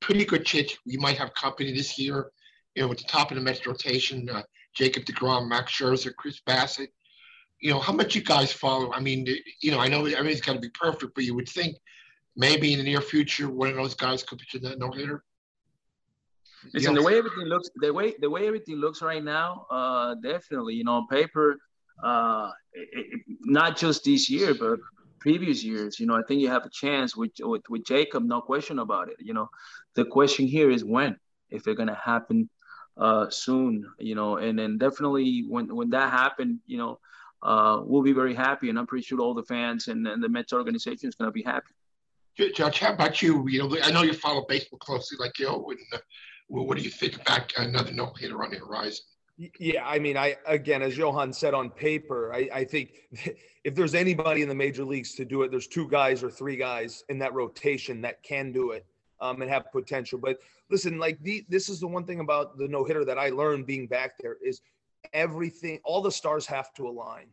pretty 0.00 0.24
good 0.24 0.44
chance 0.44 0.76
we 0.86 0.96
might 0.96 1.18
have 1.18 1.34
company 1.34 1.72
this 1.72 1.98
year. 1.98 2.30
You 2.74 2.82
know, 2.82 2.88
with 2.88 2.98
the 2.98 3.04
top 3.04 3.30
of 3.30 3.36
the 3.36 3.42
Mets 3.42 3.66
rotation, 3.66 4.28
uh, 4.28 4.42
Jacob 4.74 5.04
deGrom, 5.04 5.48
Max 5.48 5.72
Scherzer, 5.72 6.14
Chris 6.14 6.40
Bassitt. 6.46 6.88
You 7.60 7.70
know, 7.70 7.78
how 7.78 7.92
much 7.92 8.14
you 8.14 8.22
guys 8.22 8.52
follow? 8.52 8.92
I 8.92 9.00
mean, 9.00 9.26
you 9.62 9.70
know, 9.70 9.78
I 9.78 9.88
know 9.88 10.04
everything's 10.04 10.40
got 10.40 10.54
to 10.54 10.58
be 10.60 10.70
perfect, 10.70 11.14
but 11.14 11.24
you 11.24 11.34
would 11.34 11.48
think 11.48 11.76
maybe 12.36 12.72
in 12.72 12.78
the 12.78 12.84
near 12.84 13.00
future 13.00 13.48
one 13.48 13.68
of 13.68 13.76
those 13.76 13.94
guys 13.94 14.22
could 14.22 14.38
pitch 14.38 14.60
in 14.62 14.78
no 14.78 14.90
hitter. 14.90 15.22
Listen, 16.72 16.94
yes. 16.94 17.02
the 17.02 17.06
way 17.06 17.18
everything 17.18 17.44
looks, 17.44 17.68
the 17.76 17.92
way 17.92 18.14
the 18.20 18.30
way 18.30 18.46
everything 18.46 18.76
looks 18.76 19.02
right 19.02 19.22
now, 19.22 19.66
uh, 19.70 20.14
definitely, 20.22 20.74
you 20.74 20.84
know, 20.84 20.94
on 20.94 21.06
paper, 21.08 21.58
uh, 22.02 22.50
it, 22.72 23.20
not 23.40 23.76
just 23.76 24.04
this 24.04 24.30
year, 24.30 24.54
but 24.54 24.78
previous 25.20 25.64
years, 25.64 25.98
you 25.98 26.06
know, 26.06 26.14
I 26.14 26.22
think 26.26 26.40
you 26.40 26.48
have 26.50 26.66
a 26.66 26.70
chance 26.70 27.16
with, 27.16 27.32
with 27.40 27.62
with 27.68 27.84
Jacob, 27.84 28.24
no 28.24 28.40
question 28.40 28.78
about 28.78 29.08
it. 29.08 29.16
You 29.18 29.34
know, 29.34 29.48
the 29.94 30.04
question 30.04 30.46
here 30.46 30.70
is 30.70 30.84
when, 30.84 31.16
if 31.50 31.66
it's 31.66 31.78
gonna 31.78 31.94
happen 31.94 32.48
uh, 32.96 33.30
soon, 33.30 33.86
you 33.98 34.14
know, 34.14 34.36
and 34.36 34.58
then 34.58 34.78
definitely 34.78 35.44
when 35.48 35.74
when 35.74 35.90
that 35.90 36.10
happened, 36.10 36.60
you 36.66 36.78
know, 36.78 36.98
uh, 37.42 37.80
we'll 37.84 38.02
be 38.02 38.12
very 38.12 38.34
happy, 38.34 38.68
and 38.70 38.78
I'm 38.78 38.86
pretty 38.86 39.04
sure 39.04 39.20
all 39.20 39.34
the 39.34 39.44
fans 39.44 39.88
and, 39.88 40.06
and 40.06 40.22
the 40.22 40.28
Mets 40.28 40.52
organization 40.52 41.08
is 41.08 41.14
gonna 41.14 41.30
be 41.30 41.42
happy. 41.42 41.72
Judge, 42.36 42.80
how 42.80 42.92
about 42.92 43.22
you? 43.22 43.48
You 43.48 43.60
know, 43.60 43.78
I 43.82 43.92
know 43.92 44.02
you 44.02 44.12
follow 44.12 44.44
baseball 44.48 44.78
closely, 44.80 45.16
like 45.20 45.38
you, 45.38 45.48
and 45.48 45.78
uh, 45.92 45.98
well, 46.48 46.66
what 46.66 46.76
do 46.76 46.84
you 46.84 46.90
think 46.90 47.20
about 47.20 47.52
another 47.56 47.92
no 47.92 48.12
hitter 48.18 48.42
on 48.42 48.50
the 48.50 48.58
horizon? 48.58 49.04
Yeah, 49.58 49.84
I 49.84 49.98
mean, 49.98 50.16
I 50.16 50.36
again, 50.46 50.80
as 50.82 50.96
Johan 50.96 51.32
said 51.32 51.54
on 51.54 51.70
paper, 51.70 52.32
I, 52.32 52.48
I 52.54 52.64
think 52.64 52.90
if 53.64 53.74
there's 53.74 53.94
anybody 53.94 54.42
in 54.42 54.48
the 54.48 54.54
major 54.54 54.84
leagues 54.84 55.14
to 55.14 55.24
do 55.24 55.42
it, 55.42 55.50
there's 55.50 55.66
two 55.66 55.88
guys 55.88 56.22
or 56.22 56.30
three 56.30 56.56
guys 56.56 57.02
in 57.08 57.18
that 57.18 57.34
rotation 57.34 58.00
that 58.02 58.22
can 58.22 58.52
do 58.52 58.70
it 58.70 58.86
um, 59.20 59.42
and 59.42 59.50
have 59.50 59.72
potential. 59.72 60.18
But 60.18 60.38
listen, 60.70 60.98
like 60.98 61.20
the, 61.22 61.44
this 61.48 61.68
is 61.68 61.80
the 61.80 61.88
one 61.88 62.04
thing 62.04 62.20
about 62.20 62.58
the 62.58 62.68
no 62.68 62.84
hitter 62.84 63.04
that 63.04 63.18
I 63.18 63.30
learned 63.30 63.66
being 63.66 63.86
back 63.88 64.12
there 64.18 64.36
is 64.44 64.60
everything, 65.12 65.80
all 65.84 66.00
the 66.00 66.12
stars 66.12 66.46
have 66.46 66.72
to 66.74 66.86
align. 66.86 67.26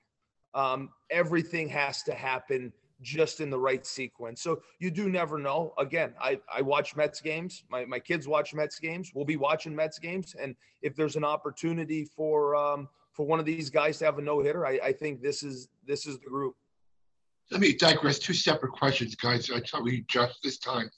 Um, 0.53 0.89
everything 1.09 1.69
has 1.69 2.03
to 2.03 2.13
happen 2.13 2.73
just 3.01 3.41
in 3.41 3.49
the 3.49 3.59
right 3.59 3.85
sequence. 3.85 4.41
So 4.41 4.61
you 4.79 4.91
do 4.91 5.09
never 5.09 5.37
know. 5.37 5.73
Again, 5.77 6.13
I, 6.19 6.39
I 6.53 6.61
watch 6.61 6.95
Mets 6.95 7.21
games. 7.21 7.63
My, 7.69 7.85
my 7.85 7.99
kids 7.99 8.27
watch 8.27 8.53
Mets 8.53 8.79
games. 8.79 9.11
We'll 9.13 9.25
be 9.25 9.37
watching 9.37 9.75
Mets 9.75 9.99
games. 9.99 10.35
And 10.39 10.55
if 10.81 10.95
there's 10.95 11.15
an 11.15 11.23
opportunity 11.23 12.05
for 12.05 12.55
um, 12.55 12.87
for 13.13 13.25
one 13.25 13.39
of 13.39 13.45
these 13.45 13.69
guys 13.69 13.97
to 13.99 14.05
have 14.05 14.17
a 14.17 14.21
no 14.21 14.41
hitter, 14.41 14.65
I, 14.65 14.79
I 14.83 14.93
think 14.93 15.21
this 15.21 15.43
is 15.43 15.69
this 15.85 16.05
is 16.05 16.19
the 16.19 16.29
group. 16.29 16.55
Let 17.51 17.59
me 17.59 17.73
digress. 17.73 18.19
Two 18.19 18.33
separate 18.33 18.71
questions, 18.71 19.15
guys. 19.15 19.51
I 19.51 19.59
tell 19.59 19.87
you 19.87 20.03
just 20.07 20.41
this 20.43 20.57
time. 20.57 20.89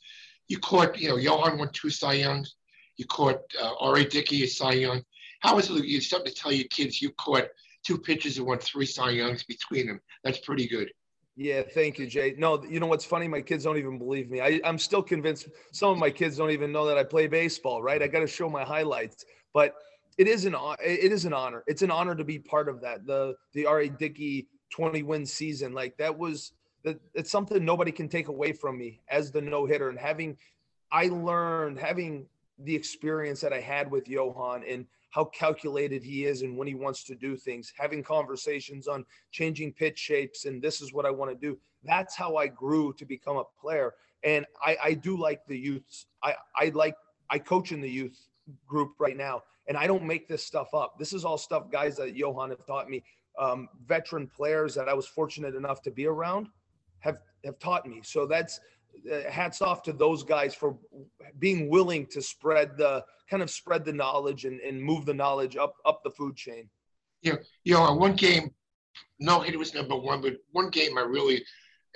You 0.50 0.60
caught, 0.60 1.00
you 1.00 1.10
know, 1.10 1.18
Johan 1.18 1.58
won 1.58 1.70
two 1.74 1.90
Cy 1.90 2.14
Youngs. 2.14 2.56
You 2.98 3.06
caught 3.06 3.40
uh, 3.60 3.74
R.A. 3.80 4.06
Dickey 4.06 4.44
a 4.44 4.48
Cy 4.48 4.74
Young. 4.74 5.02
How 5.40 5.58
is 5.58 5.70
it? 5.70 5.86
You 5.86 6.00
something 6.00 6.32
to 6.32 6.38
tell 6.40 6.52
your 6.52 6.68
kids 6.68 7.02
you 7.02 7.10
caught 7.18 7.48
two 7.84 7.98
pitchers 7.98 8.38
and 8.38 8.46
won 8.46 8.60
three 8.60 8.86
Cy 8.86 9.12
Youngs 9.12 9.44
between 9.44 9.88
them. 9.88 10.00
That's 10.24 10.40
pretty 10.40 10.68
good. 10.68 10.92
Yeah, 11.36 11.64
thank 11.64 11.98
you, 11.98 12.06
Jay. 12.06 12.36
No, 12.38 12.64
you 12.64 12.80
know 12.80 12.86
what's 12.86 13.06
funny? 13.06 13.28
My 13.28 13.42
kids 13.42 13.64
don't 13.64 13.78
even 13.78 13.98
believe 13.98 14.30
me. 14.30 14.40
I, 14.40 14.60
I'm 14.64 14.78
still 14.78 15.02
convinced 15.02 15.50
some 15.72 15.90
of 15.90 15.98
my 15.98 16.12
kids 16.12 16.38
don't 16.38 16.52
even 16.52 16.72
know 16.72 16.86
that 16.86 16.98
I 16.98 17.04
play 17.04 17.28
baseball, 17.28 17.82
right? 17.82 18.02
I 18.02 18.08
got 18.08 18.20
to 18.20 18.28
show 18.28 18.50
my 18.50 18.64
highlights. 18.64 19.26
But 19.52 19.74
it 20.18 20.28
is 20.28 20.46
an 20.46 20.56
it 20.80 21.12
is 21.12 21.26
an 21.26 21.34
honor. 21.34 21.64
It's 21.66 21.82
an 21.82 21.90
honor 21.90 22.16
to 22.16 22.24
be 22.24 22.38
part 22.38 22.70
of 22.70 22.82
that. 22.82 23.08
The 23.08 23.36
the 23.54 23.66
R.A. 23.66 23.90
Dickey 23.90 24.48
20 24.70 25.02
win 25.04 25.26
season, 25.26 25.74
like 25.74 25.98
that 25.98 26.16
was 26.16 26.52
that 26.84 27.00
it's 27.16 27.32
something 27.32 27.64
nobody 27.66 27.92
can 27.92 28.10
take 28.10 28.28
away 28.28 28.52
from 28.52 28.78
me 28.78 29.00
as 29.10 29.32
the 29.32 29.42
no 29.42 29.66
hitter 29.66 29.90
and 29.90 29.98
having 29.98 30.38
I 30.92 31.08
learned 31.08 31.80
having 31.80 32.28
the 32.60 32.76
experience 32.76 33.42
that 33.42 33.54
I 33.54 33.60
had 33.60 33.90
with 33.90 34.08
Johan 34.08 34.64
and 34.68 34.86
how 35.14 35.26
calculated 35.26 36.04
he 36.04 36.26
is 36.26 36.42
and 36.42 36.58
when 36.58 36.68
he 36.68 36.74
wants 36.74 37.04
to 37.04 37.14
do 37.14 37.38
things, 37.38 37.72
having 37.78 38.02
conversations 38.02 38.88
on 38.88 39.06
changing 39.32 39.72
pitch 39.72 40.00
shapes 40.00 40.46
and 40.46 40.60
this 40.60 40.82
is 40.82 40.92
what 40.92 41.06
I 41.06 41.12
want 41.12 41.30
to 41.30 41.38
do. 41.38 41.56
That's 41.84 42.16
how 42.16 42.36
I 42.38 42.48
grew 42.48 42.94
to 42.94 43.06
become 43.06 43.38
a 43.38 43.44
player. 43.62 43.94
And 44.24 44.44
I, 44.66 44.76
I 44.84 44.94
do 44.96 45.16
like 45.16 45.46
the 45.46 45.58
youths. 45.58 46.08
I, 46.24 46.34
I 46.56 46.72
like 46.74 46.96
I 47.30 47.38
coach 47.38 47.72
in 47.72 47.80
the 47.80 47.90
youth 47.90 48.28
group 48.66 48.94
right 48.98 49.16
now, 49.16 49.44
and 49.68 49.78
I 49.78 49.86
don't 49.86 50.04
make 50.04 50.28
this 50.28 50.44
stuff 50.44 50.74
up. 50.74 50.98
This 50.98 51.14
is 51.14 51.26
all 51.26 51.38
stuff 51.38 51.70
guys 51.70 51.96
that 51.98 52.16
Johan 52.16 52.50
have 52.50 52.66
taught 52.66 52.90
me. 52.90 53.04
Um, 53.38 53.68
veteran 53.86 54.28
players 54.28 54.74
that 54.76 54.90
I 54.90 54.94
was 54.94 55.08
fortunate 55.08 55.56
enough 55.56 55.82
to 55.84 55.92
be 55.92 56.08
around 56.08 56.48
have 57.00 57.18
have 57.46 57.60
taught 57.60 57.86
me. 57.86 58.02
So 58.04 58.26
that's 58.26 58.60
Uh, 59.12 59.30
hats 59.30 59.62
off 59.62 59.84
to 59.84 59.92
those 59.92 60.24
guys 60.24 60.56
for 60.56 60.78
being 61.40 61.70
willing 61.70 62.06
to 62.08 62.22
spread 62.22 62.78
the 62.78 63.04
kind 63.30 63.44
of 63.44 63.50
spread 63.50 63.84
the 63.84 63.92
knowledge 63.92 64.46
and, 64.46 64.62
and 64.62 64.82
move 64.82 65.06
the 65.06 65.14
knowledge 65.14 65.58
up 65.58 65.76
up 65.86 66.02
the 66.04 66.10
food 66.12 66.36
chain. 66.36 66.70
Yeah, 67.22 67.36
you 67.64 67.74
know, 67.74 67.94
one 67.96 68.16
game, 68.16 68.52
no 69.20 69.42
hit 69.42 69.58
was 69.58 69.74
number 69.74 69.96
one, 69.96 70.22
but 70.22 70.36
one 70.52 70.70
game 70.70 70.98
I 70.98 71.02
really 71.02 71.44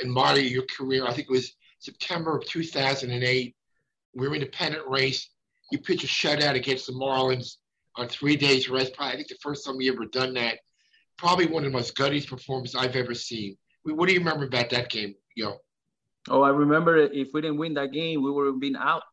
admire 0.02 0.40
your 0.40 0.64
career. 0.76 1.06
I 1.06 1.14
think 1.14 1.28
it 1.30 1.34
was 1.34 1.54
September 1.80 2.38
of 2.38 2.46
2008. 2.46 3.56
We 4.16 4.28
were 4.28 4.36
in 4.36 4.42
the 4.42 4.48
pennant 4.48 4.88
race. 4.88 5.30
You 5.72 5.80
pitch 5.80 6.04
a 6.04 6.08
shutout 6.08 6.56
against 6.56 6.88
the 6.88 6.94
Marlins 6.94 7.58
on 7.96 8.08
three 8.08 8.36
days 8.36 8.70
rest. 8.70 8.94
Probably, 8.96 9.14
I 9.14 9.16
think 9.18 9.28
the 9.28 9.36
first 9.42 9.66
time 9.66 9.80
you 9.82 9.92
ever 9.92 10.06
done 10.06 10.34
that. 10.36 10.60
Probably 11.18 11.48
one 11.48 11.66
of 11.66 11.72
the 11.72 11.78
most 11.78 11.96
gutty 11.96 12.22
performances 12.22 12.76
I've 12.76 12.96
ever 12.96 13.16
seen 13.16 13.58
What 13.84 14.08
do 14.08 14.14
you 14.14 14.20
remember 14.20 14.46
about 14.46 14.70
that 14.70 14.90
game, 14.90 15.16
yo? 15.36 15.58
Oh, 16.30 16.42
I 16.42 16.50
remember 16.50 16.98
if 16.98 17.30
we 17.34 17.42
didn't 17.42 17.58
win 17.58 17.74
that 17.76 17.92
game, 17.92 18.22
we 18.22 18.32
would 18.32 18.48
have 18.48 18.60
been 18.60 18.76
out, 18.76 19.04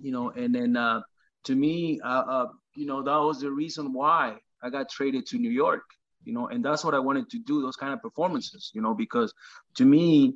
you 0.00 0.10
know. 0.12 0.30
And 0.30 0.54
then 0.54 0.76
uh, 0.76 1.02
to 1.44 1.54
me, 1.54 2.00
uh, 2.02 2.08
uh, 2.08 2.46
you 2.74 2.86
know, 2.86 3.02
that 3.02 3.16
was 3.16 3.40
the 3.40 3.50
reason 3.50 3.92
why 3.92 4.38
I 4.62 4.70
got 4.70 4.88
traded 4.88 5.26
to 5.26 5.38
New 5.38 5.50
York, 5.50 5.82
you 6.24 6.32
know, 6.32 6.48
and 6.48 6.64
that's 6.64 6.84
what 6.84 6.94
I 6.94 6.98
wanted 6.98 7.28
to 7.30 7.38
do, 7.38 7.60
those 7.60 7.76
kind 7.76 7.92
of 7.92 8.00
performances, 8.00 8.70
you 8.74 8.80
know, 8.80 8.94
because 8.94 9.34
to 9.76 9.84
me, 9.84 10.34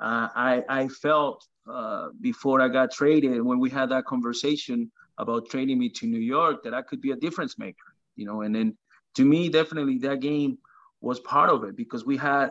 uh, 0.00 0.28
I 0.34 0.62
I 0.68 0.88
felt 0.88 1.46
uh, 1.70 2.08
before 2.20 2.60
I 2.60 2.68
got 2.68 2.90
traded 2.90 3.40
when 3.42 3.60
we 3.60 3.70
had 3.70 3.90
that 3.90 4.06
conversation 4.06 4.90
about 5.18 5.48
trading 5.48 5.78
me 5.78 5.88
to 5.90 6.06
New 6.06 6.20
York 6.20 6.62
that 6.64 6.74
I 6.74 6.82
could 6.82 7.00
be 7.00 7.12
a 7.12 7.16
difference 7.16 7.58
maker, 7.58 7.94
you 8.16 8.26
know, 8.26 8.42
and 8.42 8.54
then 8.54 8.76
to 9.14 9.24
me, 9.24 9.48
definitely 9.48 9.98
that 9.98 10.20
game 10.20 10.58
was 11.00 11.20
part 11.20 11.48
of 11.50 11.64
it 11.64 11.76
because 11.76 12.04
we 12.04 12.16
had 12.16 12.50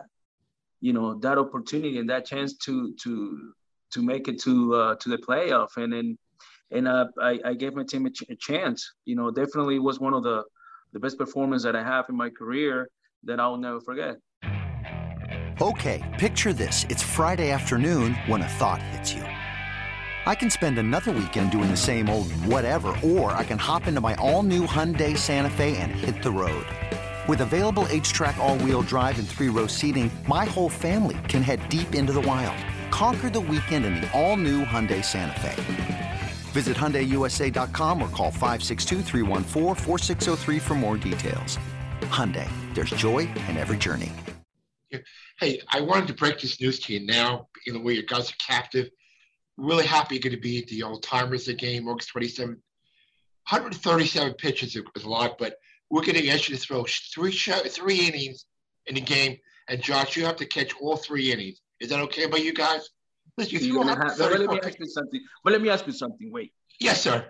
you 0.86 0.92
know 0.92 1.14
that 1.26 1.36
opportunity 1.36 1.98
and 1.98 2.08
that 2.08 2.24
chance 2.24 2.50
to 2.64 2.94
to 3.02 3.12
to 3.90 4.02
make 4.02 4.28
it 4.28 4.38
to 4.46 4.52
uh, 4.80 4.94
to 5.00 5.08
the 5.08 5.18
playoff 5.18 5.70
and 5.76 5.92
then 5.92 6.16
and 6.70 6.86
uh, 6.86 7.06
I, 7.20 7.32
I 7.44 7.54
gave 7.54 7.74
my 7.74 7.84
team 7.84 8.06
a, 8.06 8.10
ch- 8.10 8.30
a, 8.34 8.36
chance 8.36 8.80
you 9.04 9.16
know 9.16 9.28
definitely 9.32 9.78
was 9.80 9.98
one 9.98 10.14
of 10.14 10.22
the 10.22 10.44
the 10.92 11.00
best 11.00 11.18
performance 11.18 11.62
that 11.64 11.74
I 11.74 11.82
have 11.82 12.04
in 12.08 12.16
my 12.16 12.30
career 12.30 12.88
that 13.24 13.40
I'll 13.40 13.56
never 13.56 13.80
forget. 13.80 14.14
Okay, 15.60 15.98
picture 16.24 16.52
this. 16.52 16.84
It's 16.92 17.02
Friday 17.02 17.50
afternoon 17.50 18.14
when 18.30 18.42
a 18.42 18.50
thought 18.60 18.80
hits 18.92 19.12
you. 19.12 19.24
I 20.32 20.34
can 20.40 20.50
spend 20.50 20.78
another 20.78 21.10
weekend 21.10 21.50
doing 21.50 21.70
the 21.70 21.82
same 21.90 22.08
old 22.08 22.30
whatever, 22.52 22.90
or 23.02 23.32
I 23.32 23.42
can 23.42 23.58
hop 23.58 23.88
into 23.88 24.00
my 24.00 24.14
all 24.26 24.42
new 24.44 24.66
Hyundai 24.66 25.16
Santa 25.16 25.50
Fe 25.50 25.76
and 25.78 25.90
hit 25.90 26.22
the 26.22 26.30
road. 26.30 26.66
With 27.28 27.40
available 27.40 27.86
HTRAC 27.86 28.36
all-wheel 28.36 28.82
drive 28.82 29.18
and 29.18 29.28
three-row 29.28 29.66
seating, 29.66 30.12
my 30.28 30.44
whole 30.44 30.68
family 30.68 31.18
can 31.26 31.42
head 31.42 31.68
deep 31.68 31.96
into 31.96 32.12
the 32.12 32.20
wild. 32.20 32.56
Conquer 32.92 33.28
the 33.28 33.40
weekend 33.40 33.84
in 33.84 33.96
the 33.96 34.08
all-new 34.12 34.64
Hyundai 34.64 35.04
Santa 35.04 35.40
Fe. 35.40 36.20
Visit 36.52 36.76
HyundaiUSA.com 36.76 38.00
or 38.00 38.08
call 38.10 38.30
562 38.30 39.02
for 40.60 40.74
more 40.76 40.96
details. 40.96 41.58
Hyundai, 42.02 42.48
there's 42.74 42.90
joy 42.90 43.28
in 43.48 43.56
every 43.56 43.76
journey. 43.76 44.12
Hey, 45.40 45.60
I 45.68 45.80
wanted 45.80 46.06
to 46.06 46.14
break 46.14 46.38
this 46.38 46.60
news 46.60 46.78
to 46.80 46.92
you 46.92 47.04
now, 47.06 47.48
in 47.66 47.74
the 47.74 47.80
way 47.80 47.94
you 47.94 48.06
guys 48.06 48.30
are 48.30 48.34
captive. 48.38 48.88
Really 49.56 49.84
happy 49.84 50.14
you're 50.14 50.22
going 50.22 50.32
to 50.32 50.40
be 50.40 50.58
at 50.60 50.68
the 50.68 50.84
Old 50.84 51.02
Timers 51.02 51.48
game, 51.48 51.88
August 51.88 52.10
27. 52.10 52.50
137 52.50 54.34
pitches 54.34 54.76
is 54.76 55.04
a 55.04 55.08
lot, 55.08 55.38
but 55.38 55.56
we're 55.90 56.02
going 56.02 56.14
to 56.14 56.28
ask 56.28 56.48
you 56.48 56.56
to 56.56 56.60
throw 56.60 56.84
three 57.14 57.32
show, 57.32 57.58
three 57.60 58.06
innings 58.08 58.46
in 58.86 58.94
the 58.94 59.00
game, 59.00 59.38
and 59.68 59.80
Josh, 59.80 60.16
you 60.16 60.24
have 60.24 60.36
to 60.36 60.46
catch 60.46 60.72
all 60.80 60.96
three 60.96 61.32
innings. 61.32 61.60
Is 61.80 61.90
that 61.90 62.00
okay 62.00 62.26
by 62.26 62.38
you 62.38 62.52
guys? 62.52 62.88
Listen, 63.36 63.62
you 63.64 63.82
have, 63.82 64.18
let 64.18 64.48
me 64.48 64.60
ask 64.62 64.78
you 64.78 64.86
something. 64.86 65.20
But 65.44 65.52
let 65.52 65.62
me 65.62 65.68
ask 65.68 65.86
you 65.86 65.92
something. 65.92 66.32
Wait. 66.32 66.52
Yes, 66.80 67.02
sir. 67.02 67.26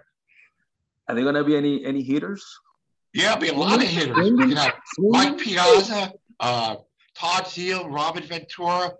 Are 1.08 1.14
there 1.14 1.24
going 1.24 1.34
to 1.34 1.44
be 1.44 1.56
any 1.56 1.84
any 1.84 2.02
hitters? 2.02 2.44
Yeah, 3.12 3.36
there'll 3.36 3.40
be 3.40 3.48
a 3.48 3.54
lot 3.54 3.82
of 3.82 3.88
hitters. 3.88 4.16
We 4.16 4.36
can 4.36 4.52
have 4.52 4.74
Mike 4.98 5.38
Piazza, 5.38 6.12
uh, 6.40 6.76
Todd 7.14 7.44
Zeile, 7.44 7.90
Robin 7.90 8.22
Ventura, 8.22 8.92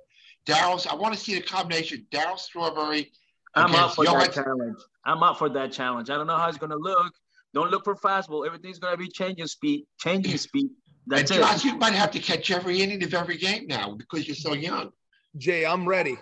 Darryl. 0.47 0.85
I 0.87 0.95
want 0.95 1.15
to 1.15 1.21
see 1.21 1.35
the 1.35 1.43
combination. 1.43 2.07
Darryl 2.11 2.39
Strawberry. 2.39 3.13
I'm 3.55 3.75
up 3.75 3.95
for 3.95 4.05
that 4.05 4.33
challenge. 4.33 4.79
I'm 5.05 5.23
up 5.23 5.39
for 5.39 5.49
that 5.51 5.73
challenge. 5.73 6.11
I 6.11 6.17
don't 6.17 6.27
know 6.27 6.37
how 6.37 6.49
it's 6.49 6.59
going 6.59 6.71
to 6.71 6.79
look. 6.79 7.13
Don't 7.57 7.71
look 7.71 7.85
for 7.85 7.95
fastball. 7.95 8.45
Everything's 8.45 8.79
going 8.79 8.93
to 8.93 8.99
be 8.99 9.09
changing 9.09 9.47
speed, 9.47 9.87
changing 9.99 10.37
speed. 10.37 10.69
That's 11.07 11.31
and 11.31 11.41
Josh, 11.41 11.65
it. 11.65 11.65
you 11.65 11.79
might 11.79 11.95
have 11.95 12.11
to 12.11 12.19
catch 12.19 12.51
every 12.51 12.83
inning 12.83 13.03
of 13.03 13.15
every 13.15 13.39
game 13.39 13.67
now 13.67 13.95
because 13.95 14.29
you're 14.29 14.37
so 14.37 14.53
young. 14.53 14.91
Jay, 15.39 15.65
I'm 15.65 15.89
ready. 15.89 16.19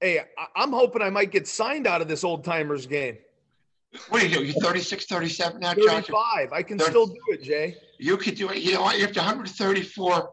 Hey, 0.00 0.20
I- 0.38 0.62
am 0.62 0.72
hoping 0.72 1.02
I 1.02 1.10
might 1.10 1.30
get 1.30 1.46
signed 1.46 1.86
out 1.86 2.00
of 2.00 2.08
this 2.08 2.24
old 2.24 2.44
timers 2.44 2.86
game. 2.86 3.18
What 4.08 4.22
are 4.22 4.26
you 4.26 4.36
doing? 4.36 4.46
You're 4.46 4.54
36, 4.54 5.04
37 5.04 5.60
now, 5.60 5.74
35. 5.74 6.06
Josh? 6.06 6.48
I 6.50 6.62
can 6.62 6.78
30. 6.78 6.90
still 6.90 7.06
do 7.08 7.20
it, 7.28 7.42
Jay. 7.42 7.76
You 7.98 8.16
could 8.16 8.34
do 8.34 8.48
it. 8.48 8.62
You 8.62 8.72
know 8.72 8.82
what? 8.82 8.98
You're 8.98 9.08
134. 9.08 10.32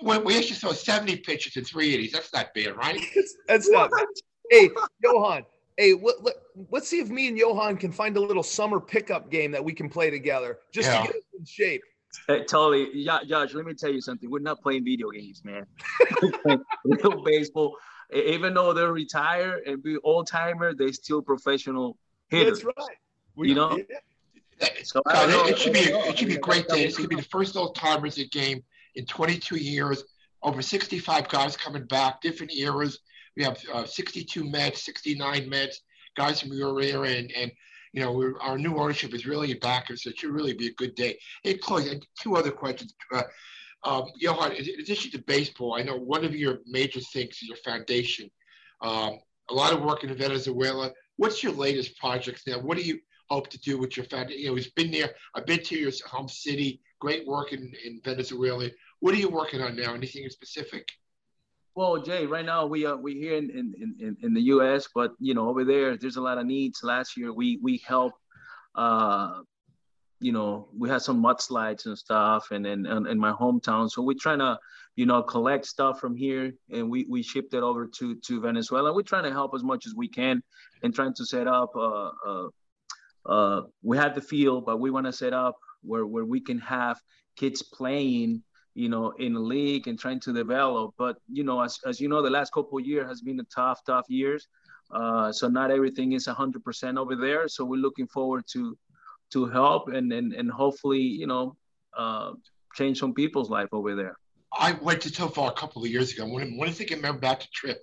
When 0.00 0.24
we 0.24 0.38
actually 0.38 0.56
throw 0.56 0.72
70 0.72 1.18
pitches 1.18 1.54
in 1.58 1.64
three 1.64 1.94
innings. 1.94 2.12
That's 2.12 2.32
not 2.32 2.54
bad, 2.54 2.74
right? 2.78 2.98
That's 3.46 3.68
not 3.68 3.90
bad. 3.90 4.06
Hey, 4.50 4.70
Johan, 5.02 5.42
Hey, 5.76 5.92
let, 5.92 6.22
let, 6.22 6.34
let's 6.70 6.88
see 6.88 7.00
if 7.00 7.08
me 7.08 7.28
and 7.28 7.36
Johan 7.36 7.76
can 7.76 7.92
find 7.92 8.16
a 8.16 8.20
little 8.20 8.42
summer 8.42 8.80
pickup 8.80 9.30
game 9.30 9.50
that 9.52 9.62
we 9.62 9.72
can 9.72 9.88
play 9.88 10.10
together 10.10 10.58
just 10.72 10.88
yeah. 10.88 11.02
to 11.02 11.06
get 11.06 11.16
us 11.16 11.22
in 11.38 11.44
shape. 11.44 11.82
Hey, 12.28 12.44
totally. 12.44 12.88
Yeah, 12.94 13.18
Josh, 13.26 13.54
let 13.54 13.66
me 13.66 13.74
tell 13.74 13.92
you 13.92 14.00
something. 14.00 14.30
We're 14.30 14.38
not 14.38 14.62
playing 14.62 14.84
video 14.84 15.10
games, 15.10 15.42
man. 15.44 15.66
Real 16.84 17.22
baseball. 17.22 17.76
Even 18.12 18.54
though 18.54 18.72
they're 18.72 18.92
retired 18.92 19.64
and 19.66 19.82
be 19.82 19.98
old 20.02 20.26
timer, 20.26 20.74
they 20.74 20.92
still 20.92 21.20
professional 21.20 21.98
hitters. 22.28 22.62
That's 22.62 22.76
right. 22.78 22.96
We, 23.34 23.50
you 23.50 23.54
know. 23.54 23.76
Yeah. 23.76 24.68
So 24.84 25.02
know, 25.06 25.44
it 25.44 25.58
should 25.58 25.74
be 25.74 25.80
it 25.80 26.18
should 26.18 26.28
be 26.28 26.36
a 26.36 26.40
great 26.40 26.66
day. 26.68 26.84
It's 26.84 26.96
gonna 26.96 27.08
be 27.08 27.16
the 27.16 27.22
first 27.22 27.56
old 27.56 27.74
timers 27.74 28.16
game 28.30 28.62
in 28.94 29.04
22 29.04 29.56
years. 29.56 30.04
Over 30.42 30.62
65 30.62 31.28
guys 31.28 31.56
coming 31.56 31.84
back, 31.84 32.20
different 32.20 32.52
eras. 32.52 33.00
We 33.36 33.44
have 33.44 33.58
uh, 33.72 33.84
62 33.84 34.44
Mets, 34.44 34.84
69 34.84 35.48
Mets, 35.48 35.82
guys 36.16 36.40
from 36.40 36.52
your 36.52 36.80
era, 36.80 37.08
and, 37.08 37.30
and 37.32 37.52
you 37.92 38.02
know, 38.02 38.34
our 38.40 38.58
new 38.58 38.76
ownership 38.76 39.14
is 39.14 39.26
really 39.26 39.52
a 39.52 39.56
backer, 39.56 39.96
so 39.96 40.10
it 40.10 40.18
should 40.18 40.30
really 40.30 40.54
be 40.54 40.68
a 40.68 40.74
good 40.74 40.94
day. 40.94 41.18
Hey, 41.42 41.56
Chloe, 41.56 42.00
two 42.20 42.36
other 42.36 42.50
questions. 42.50 42.94
Uh, 43.12 43.22
um, 43.84 44.04
Johan, 44.18 44.52
in 44.52 44.80
addition 44.80 45.12
to 45.12 45.18
baseball, 45.18 45.74
I 45.78 45.82
know 45.82 45.96
one 45.96 46.24
of 46.24 46.34
your 46.34 46.58
major 46.66 47.00
things 47.00 47.38
is 47.40 47.48
your 47.48 47.56
foundation. 47.58 48.30
Um, 48.82 49.18
a 49.48 49.54
lot 49.54 49.72
of 49.72 49.82
work 49.82 50.04
in 50.04 50.14
Venezuela. 50.16 50.90
What's 51.16 51.42
your 51.42 51.52
latest 51.52 51.96
projects 51.98 52.46
now? 52.46 52.58
What 52.58 52.76
do 52.76 52.82
you 52.82 52.98
hope 53.30 53.48
to 53.50 53.60
do 53.60 53.78
with 53.78 53.96
your 53.96 54.06
foundation? 54.06 54.42
You 54.42 54.50
know, 54.50 54.56
it's 54.56 54.70
been 54.70 54.90
there. 54.90 55.10
I've 55.34 55.46
been 55.46 55.62
to 55.62 55.78
your 55.78 55.92
home 56.06 56.28
city. 56.28 56.80
Great 57.00 57.26
work 57.26 57.52
in, 57.52 57.72
in 57.84 58.00
Venezuela. 58.04 58.68
What 59.00 59.14
are 59.14 59.18
you 59.18 59.28
working 59.28 59.62
on 59.62 59.76
now? 59.76 59.94
Anything 59.94 60.28
specific? 60.30 60.88
Well, 61.76 61.98
Jay, 61.98 62.24
right 62.24 62.44
now 62.44 62.64
we 62.64 62.86
are 62.86 62.96
we 62.96 63.16
here 63.16 63.36
in, 63.36 63.50
in, 63.50 63.94
in, 64.00 64.16
in 64.22 64.32
the 64.32 64.40
U.S., 64.54 64.88
but 64.94 65.12
you 65.20 65.34
know 65.34 65.50
over 65.50 65.62
there 65.62 65.94
there's 65.98 66.16
a 66.16 66.22
lot 66.22 66.38
of 66.38 66.46
needs. 66.46 66.82
Last 66.82 67.18
year 67.18 67.34
we 67.34 67.58
we 67.62 67.82
helped, 67.86 68.18
uh, 68.74 69.40
you 70.18 70.32
know, 70.32 70.70
we 70.74 70.88
had 70.88 71.02
some 71.02 71.22
mudslides 71.22 71.84
and 71.84 71.98
stuff, 71.98 72.50
and 72.50 72.66
in, 72.66 72.86
in 72.86 73.18
my 73.18 73.30
hometown. 73.30 73.90
So 73.90 74.00
we're 74.00 74.16
trying 74.18 74.38
to, 74.38 74.58
you 74.94 75.04
know, 75.04 75.22
collect 75.22 75.66
stuff 75.66 76.00
from 76.00 76.16
here, 76.16 76.54
and 76.72 76.88
we 76.88 77.04
we 77.10 77.22
shipped 77.22 77.52
it 77.52 77.62
over 77.62 77.86
to 77.98 78.14
to 78.14 78.40
Venezuela. 78.40 78.94
We're 78.94 79.02
trying 79.02 79.24
to 79.24 79.32
help 79.32 79.54
as 79.54 79.62
much 79.62 79.86
as 79.86 79.94
we 79.94 80.08
can, 80.08 80.42
and 80.82 80.94
trying 80.94 81.12
to 81.12 81.26
set 81.26 81.46
up. 81.46 81.76
Uh, 81.76 82.10
uh, 82.26 82.48
uh, 83.26 83.62
we 83.82 83.98
have 83.98 84.14
the 84.14 84.22
field, 84.22 84.64
but 84.64 84.80
we 84.80 84.90
want 84.90 85.04
to 85.04 85.12
set 85.12 85.34
up 85.34 85.56
where 85.82 86.06
where 86.06 86.24
we 86.24 86.40
can 86.40 86.58
have 86.60 86.98
kids 87.36 87.60
playing 87.60 88.42
you 88.76 88.90
know, 88.90 89.10
in 89.12 89.32
the 89.32 89.40
league 89.40 89.88
and 89.88 89.98
trying 89.98 90.20
to 90.20 90.32
develop. 90.32 90.94
But 90.98 91.16
you 91.32 91.44
know, 91.44 91.62
as, 91.62 91.78
as 91.86 92.00
you 92.00 92.08
know, 92.08 92.20
the 92.22 92.30
last 92.30 92.52
couple 92.52 92.78
of 92.78 92.84
years 92.84 93.08
has 93.08 93.22
been 93.22 93.40
a 93.40 93.44
tough, 93.44 93.80
tough 93.86 94.04
years. 94.08 94.46
Uh, 94.90 95.32
so 95.32 95.48
not 95.48 95.70
everything 95.70 96.12
is 96.12 96.26
100% 96.26 96.98
over 96.98 97.16
there. 97.16 97.48
So 97.48 97.64
we're 97.64 97.80
looking 97.80 98.06
forward 98.06 98.44
to 98.52 98.76
to 99.32 99.46
help 99.46 99.88
and 99.88 100.12
and, 100.12 100.32
and 100.34 100.50
hopefully, 100.50 101.00
you 101.00 101.26
know, 101.26 101.56
uh, 101.96 102.32
change 102.74 102.98
some 102.98 103.14
people's 103.14 103.50
life 103.50 103.70
over 103.72 103.96
there. 103.96 104.16
I 104.52 104.72
went 104.82 105.00
to 105.02 105.10
Tovar 105.10 105.48
a 105.48 105.52
couple 105.52 105.82
of 105.82 105.90
years 105.90 106.12
ago. 106.12 106.26
When, 106.26 106.56
when 106.56 106.68
I 106.68 106.72
think 106.72 106.92
I 106.92 106.96
remember 106.96 107.20
back 107.20 107.40
to 107.40 107.48
trip, 107.50 107.78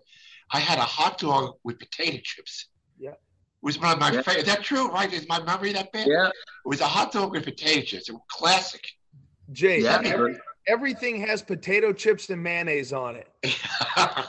I 0.51 0.59
had 0.59 0.77
a 0.77 0.83
hot 0.97 1.17
dog 1.17 1.55
with 1.63 1.79
potato 1.79 2.19
chips. 2.23 2.69
Yeah. 2.99 3.09
It 3.09 3.17
was 3.61 3.79
one 3.79 3.91
of 3.91 3.99
my 3.99 4.11
yeah. 4.11 4.21
favorite. 4.21 4.47
Is 4.47 4.53
that 4.53 4.63
true? 4.63 4.89
Right? 4.89 5.11
Is 5.11 5.27
my 5.27 5.41
memory 5.43 5.73
that 5.73 5.91
bad? 5.91 6.07
Yeah. 6.07 6.27
It 6.27 6.67
was 6.67 6.81
a 6.81 6.87
hot 6.87 7.11
dog 7.11 7.31
with 7.31 7.43
potato 7.43 7.81
chips. 7.81 8.09
It 8.09 8.13
was 8.13 8.21
classic. 8.29 8.85
Jay, 9.51 9.81
yeah, 9.81 10.01
everything 10.67 11.19
has 11.21 11.41
potato 11.41 11.93
chips 11.93 12.29
and 12.29 12.41
mayonnaise 12.41 12.93
on 12.93 13.15
it. 13.15 13.27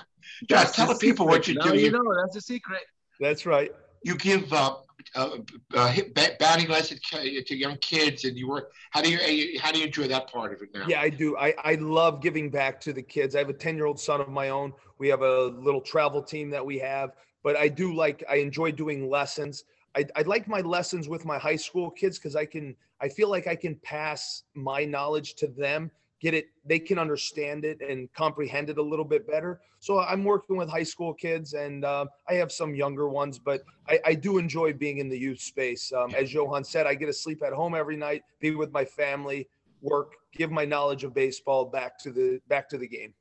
Just 0.48 0.74
tell 0.74 0.88
the 0.88 0.98
people 0.98 1.26
what 1.26 1.46
you 1.48 1.58
do. 1.60 1.76
You 1.76 1.90
know, 1.90 2.02
that's 2.20 2.36
a 2.36 2.40
secret. 2.40 2.82
That's 3.20 3.46
right. 3.46 3.72
You 4.02 4.16
give 4.16 4.52
uh, 4.52 4.76
uh, 5.14 5.38
uh, 5.74 5.96
batting 6.14 6.68
lessons 6.68 7.00
to 7.00 7.56
young 7.56 7.76
kids, 7.78 8.24
and 8.24 8.36
you 8.36 8.48
work. 8.48 8.70
How 8.90 9.00
do 9.00 9.10
you 9.10 9.58
how 9.60 9.72
do 9.72 9.78
you 9.78 9.86
enjoy 9.86 10.08
that 10.08 10.30
part 10.30 10.52
of 10.52 10.62
it 10.62 10.68
now? 10.74 10.84
Yeah, 10.86 11.00
I 11.00 11.08
do. 11.08 11.36
I 11.38 11.54
I 11.62 11.74
love 11.76 12.20
giving 12.20 12.50
back 12.50 12.80
to 12.82 12.92
the 12.92 13.02
kids. 13.02 13.34
I 13.34 13.38
have 13.38 13.48
a 13.48 13.54
ten 13.54 13.76
year 13.76 13.86
old 13.86 13.98
son 13.98 14.20
of 14.20 14.28
my 14.28 14.50
own. 14.50 14.72
We 14.98 15.08
have 15.08 15.22
a 15.22 15.46
little 15.46 15.80
travel 15.80 16.22
team 16.22 16.50
that 16.50 16.64
we 16.64 16.78
have, 16.78 17.12
but 17.42 17.56
I 17.56 17.68
do 17.68 17.94
like. 17.94 18.24
I 18.28 18.36
enjoy 18.36 18.72
doing 18.72 19.08
lessons. 19.08 19.64
I, 19.96 20.04
I 20.16 20.22
like 20.22 20.48
my 20.48 20.60
lessons 20.60 21.08
with 21.08 21.24
my 21.24 21.38
high 21.38 21.56
school 21.56 21.90
kids 21.90 22.18
because 22.18 22.36
I 22.36 22.44
can. 22.44 22.76
I 23.00 23.08
feel 23.08 23.30
like 23.30 23.46
I 23.46 23.56
can 23.56 23.76
pass 23.76 24.42
my 24.54 24.84
knowledge 24.84 25.34
to 25.36 25.46
them 25.46 25.90
get 26.24 26.32
it 26.32 26.46
they 26.64 26.78
can 26.78 26.98
understand 26.98 27.66
it 27.66 27.78
and 27.86 28.10
comprehend 28.14 28.70
it 28.70 28.78
a 28.78 28.82
little 28.82 29.04
bit 29.04 29.26
better 29.26 29.60
so 29.78 30.00
i'm 30.00 30.24
working 30.24 30.56
with 30.56 30.70
high 30.70 30.82
school 30.82 31.12
kids 31.12 31.52
and 31.52 31.84
uh, 31.84 32.06
i 32.30 32.32
have 32.32 32.50
some 32.50 32.74
younger 32.74 33.10
ones 33.10 33.38
but 33.38 33.62
I, 33.86 34.00
I 34.06 34.14
do 34.14 34.38
enjoy 34.38 34.72
being 34.72 34.98
in 34.98 35.10
the 35.10 35.18
youth 35.18 35.40
space 35.40 35.92
um, 35.92 36.14
as 36.16 36.32
johan 36.32 36.64
said 36.64 36.86
i 36.86 36.94
get 36.94 37.06
to 37.06 37.12
sleep 37.12 37.42
at 37.46 37.52
home 37.52 37.74
every 37.74 37.96
night 37.96 38.22
be 38.40 38.54
with 38.54 38.72
my 38.72 38.86
family 38.86 39.50
work 39.82 40.14
give 40.32 40.50
my 40.50 40.64
knowledge 40.64 41.04
of 41.04 41.12
baseball 41.12 41.66
back 41.66 41.98
to 41.98 42.10
the 42.10 42.40
back 42.48 42.70
to 42.70 42.78
the 42.78 42.88
game 42.88 43.12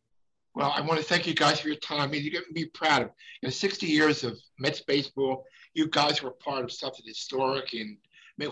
Well, 0.56 0.72
I 0.74 0.80
want 0.80 0.98
to 1.02 1.06
thank 1.06 1.28
you 1.28 1.34
guys 1.34 1.60
for 1.60 1.68
your 1.68 1.82
time. 1.90 2.00
I 2.00 2.08
mean, 2.08 2.24
you 2.24 2.32
get 2.32 2.50
me 2.52 2.66
proud 2.66 3.02
of 3.02 3.10
in 3.42 3.52
60 3.52 3.86
years 3.86 4.24
of 4.24 4.34
Mets 4.60 4.82
baseball. 4.82 5.44
You 5.74 5.86
guys 5.90 6.22
were 6.24 6.36
part 6.48 6.64
of 6.64 6.72
something 6.72 7.06
historic, 7.06 7.74
and 7.74 7.98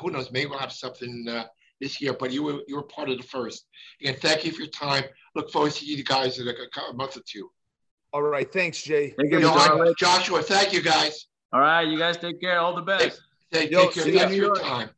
who 0.01 0.09
knows, 0.09 0.31
maybe 0.31 0.47
we'll 0.49 0.65
have 0.67 0.73
something 0.85 1.15
uh, 1.29 1.45
this 1.81 1.99
year. 1.99 2.13
But 2.13 2.31
you 2.31 2.43
were 2.43 2.59
you 2.67 2.75
were 2.77 2.83
part 2.83 3.09
of 3.09 3.17
the 3.17 3.23
first. 3.23 3.65
Again, 3.99 4.15
thank 4.21 4.45
you 4.45 4.51
for 4.51 4.61
your 4.61 4.69
time. 4.71 5.03
Look 5.35 5.51
forward 5.51 5.71
to 5.71 5.77
seeing 5.77 5.97
you 5.97 6.03
guys 6.03 6.39
in 6.39 6.47
a, 6.47 6.51
a 6.51 6.93
month 6.93 7.17
or 7.17 7.21
two. 7.27 7.49
All 8.13 8.21
right, 8.21 8.51
thanks, 8.51 8.81
Jay. 8.83 9.09
Thank 9.17 9.31
you, 9.31 9.39
You 9.39 9.45
know, 9.45 9.53
Mr. 9.53 9.57
I- 9.59 9.67
Alex. 9.67 9.99
Joshua, 9.99 10.41
thank 10.41 10.73
you 10.73 10.81
guys. 10.81 11.27
All 11.53 11.59
right, 11.59 11.81
you 11.87 11.97
guys 11.97 12.17
take 12.17 12.39
care. 12.39 12.59
All 12.59 12.75
the 12.75 12.81
best. 12.81 13.21
Take, 13.51 13.71
Yo, 13.71 13.85
take 13.85 13.93
care. 13.93 14.03
see 14.03 14.13
ya. 14.13 14.19
Thanks 14.19 14.35
for 14.35 14.41
your 14.41 14.55
time. 14.55 14.89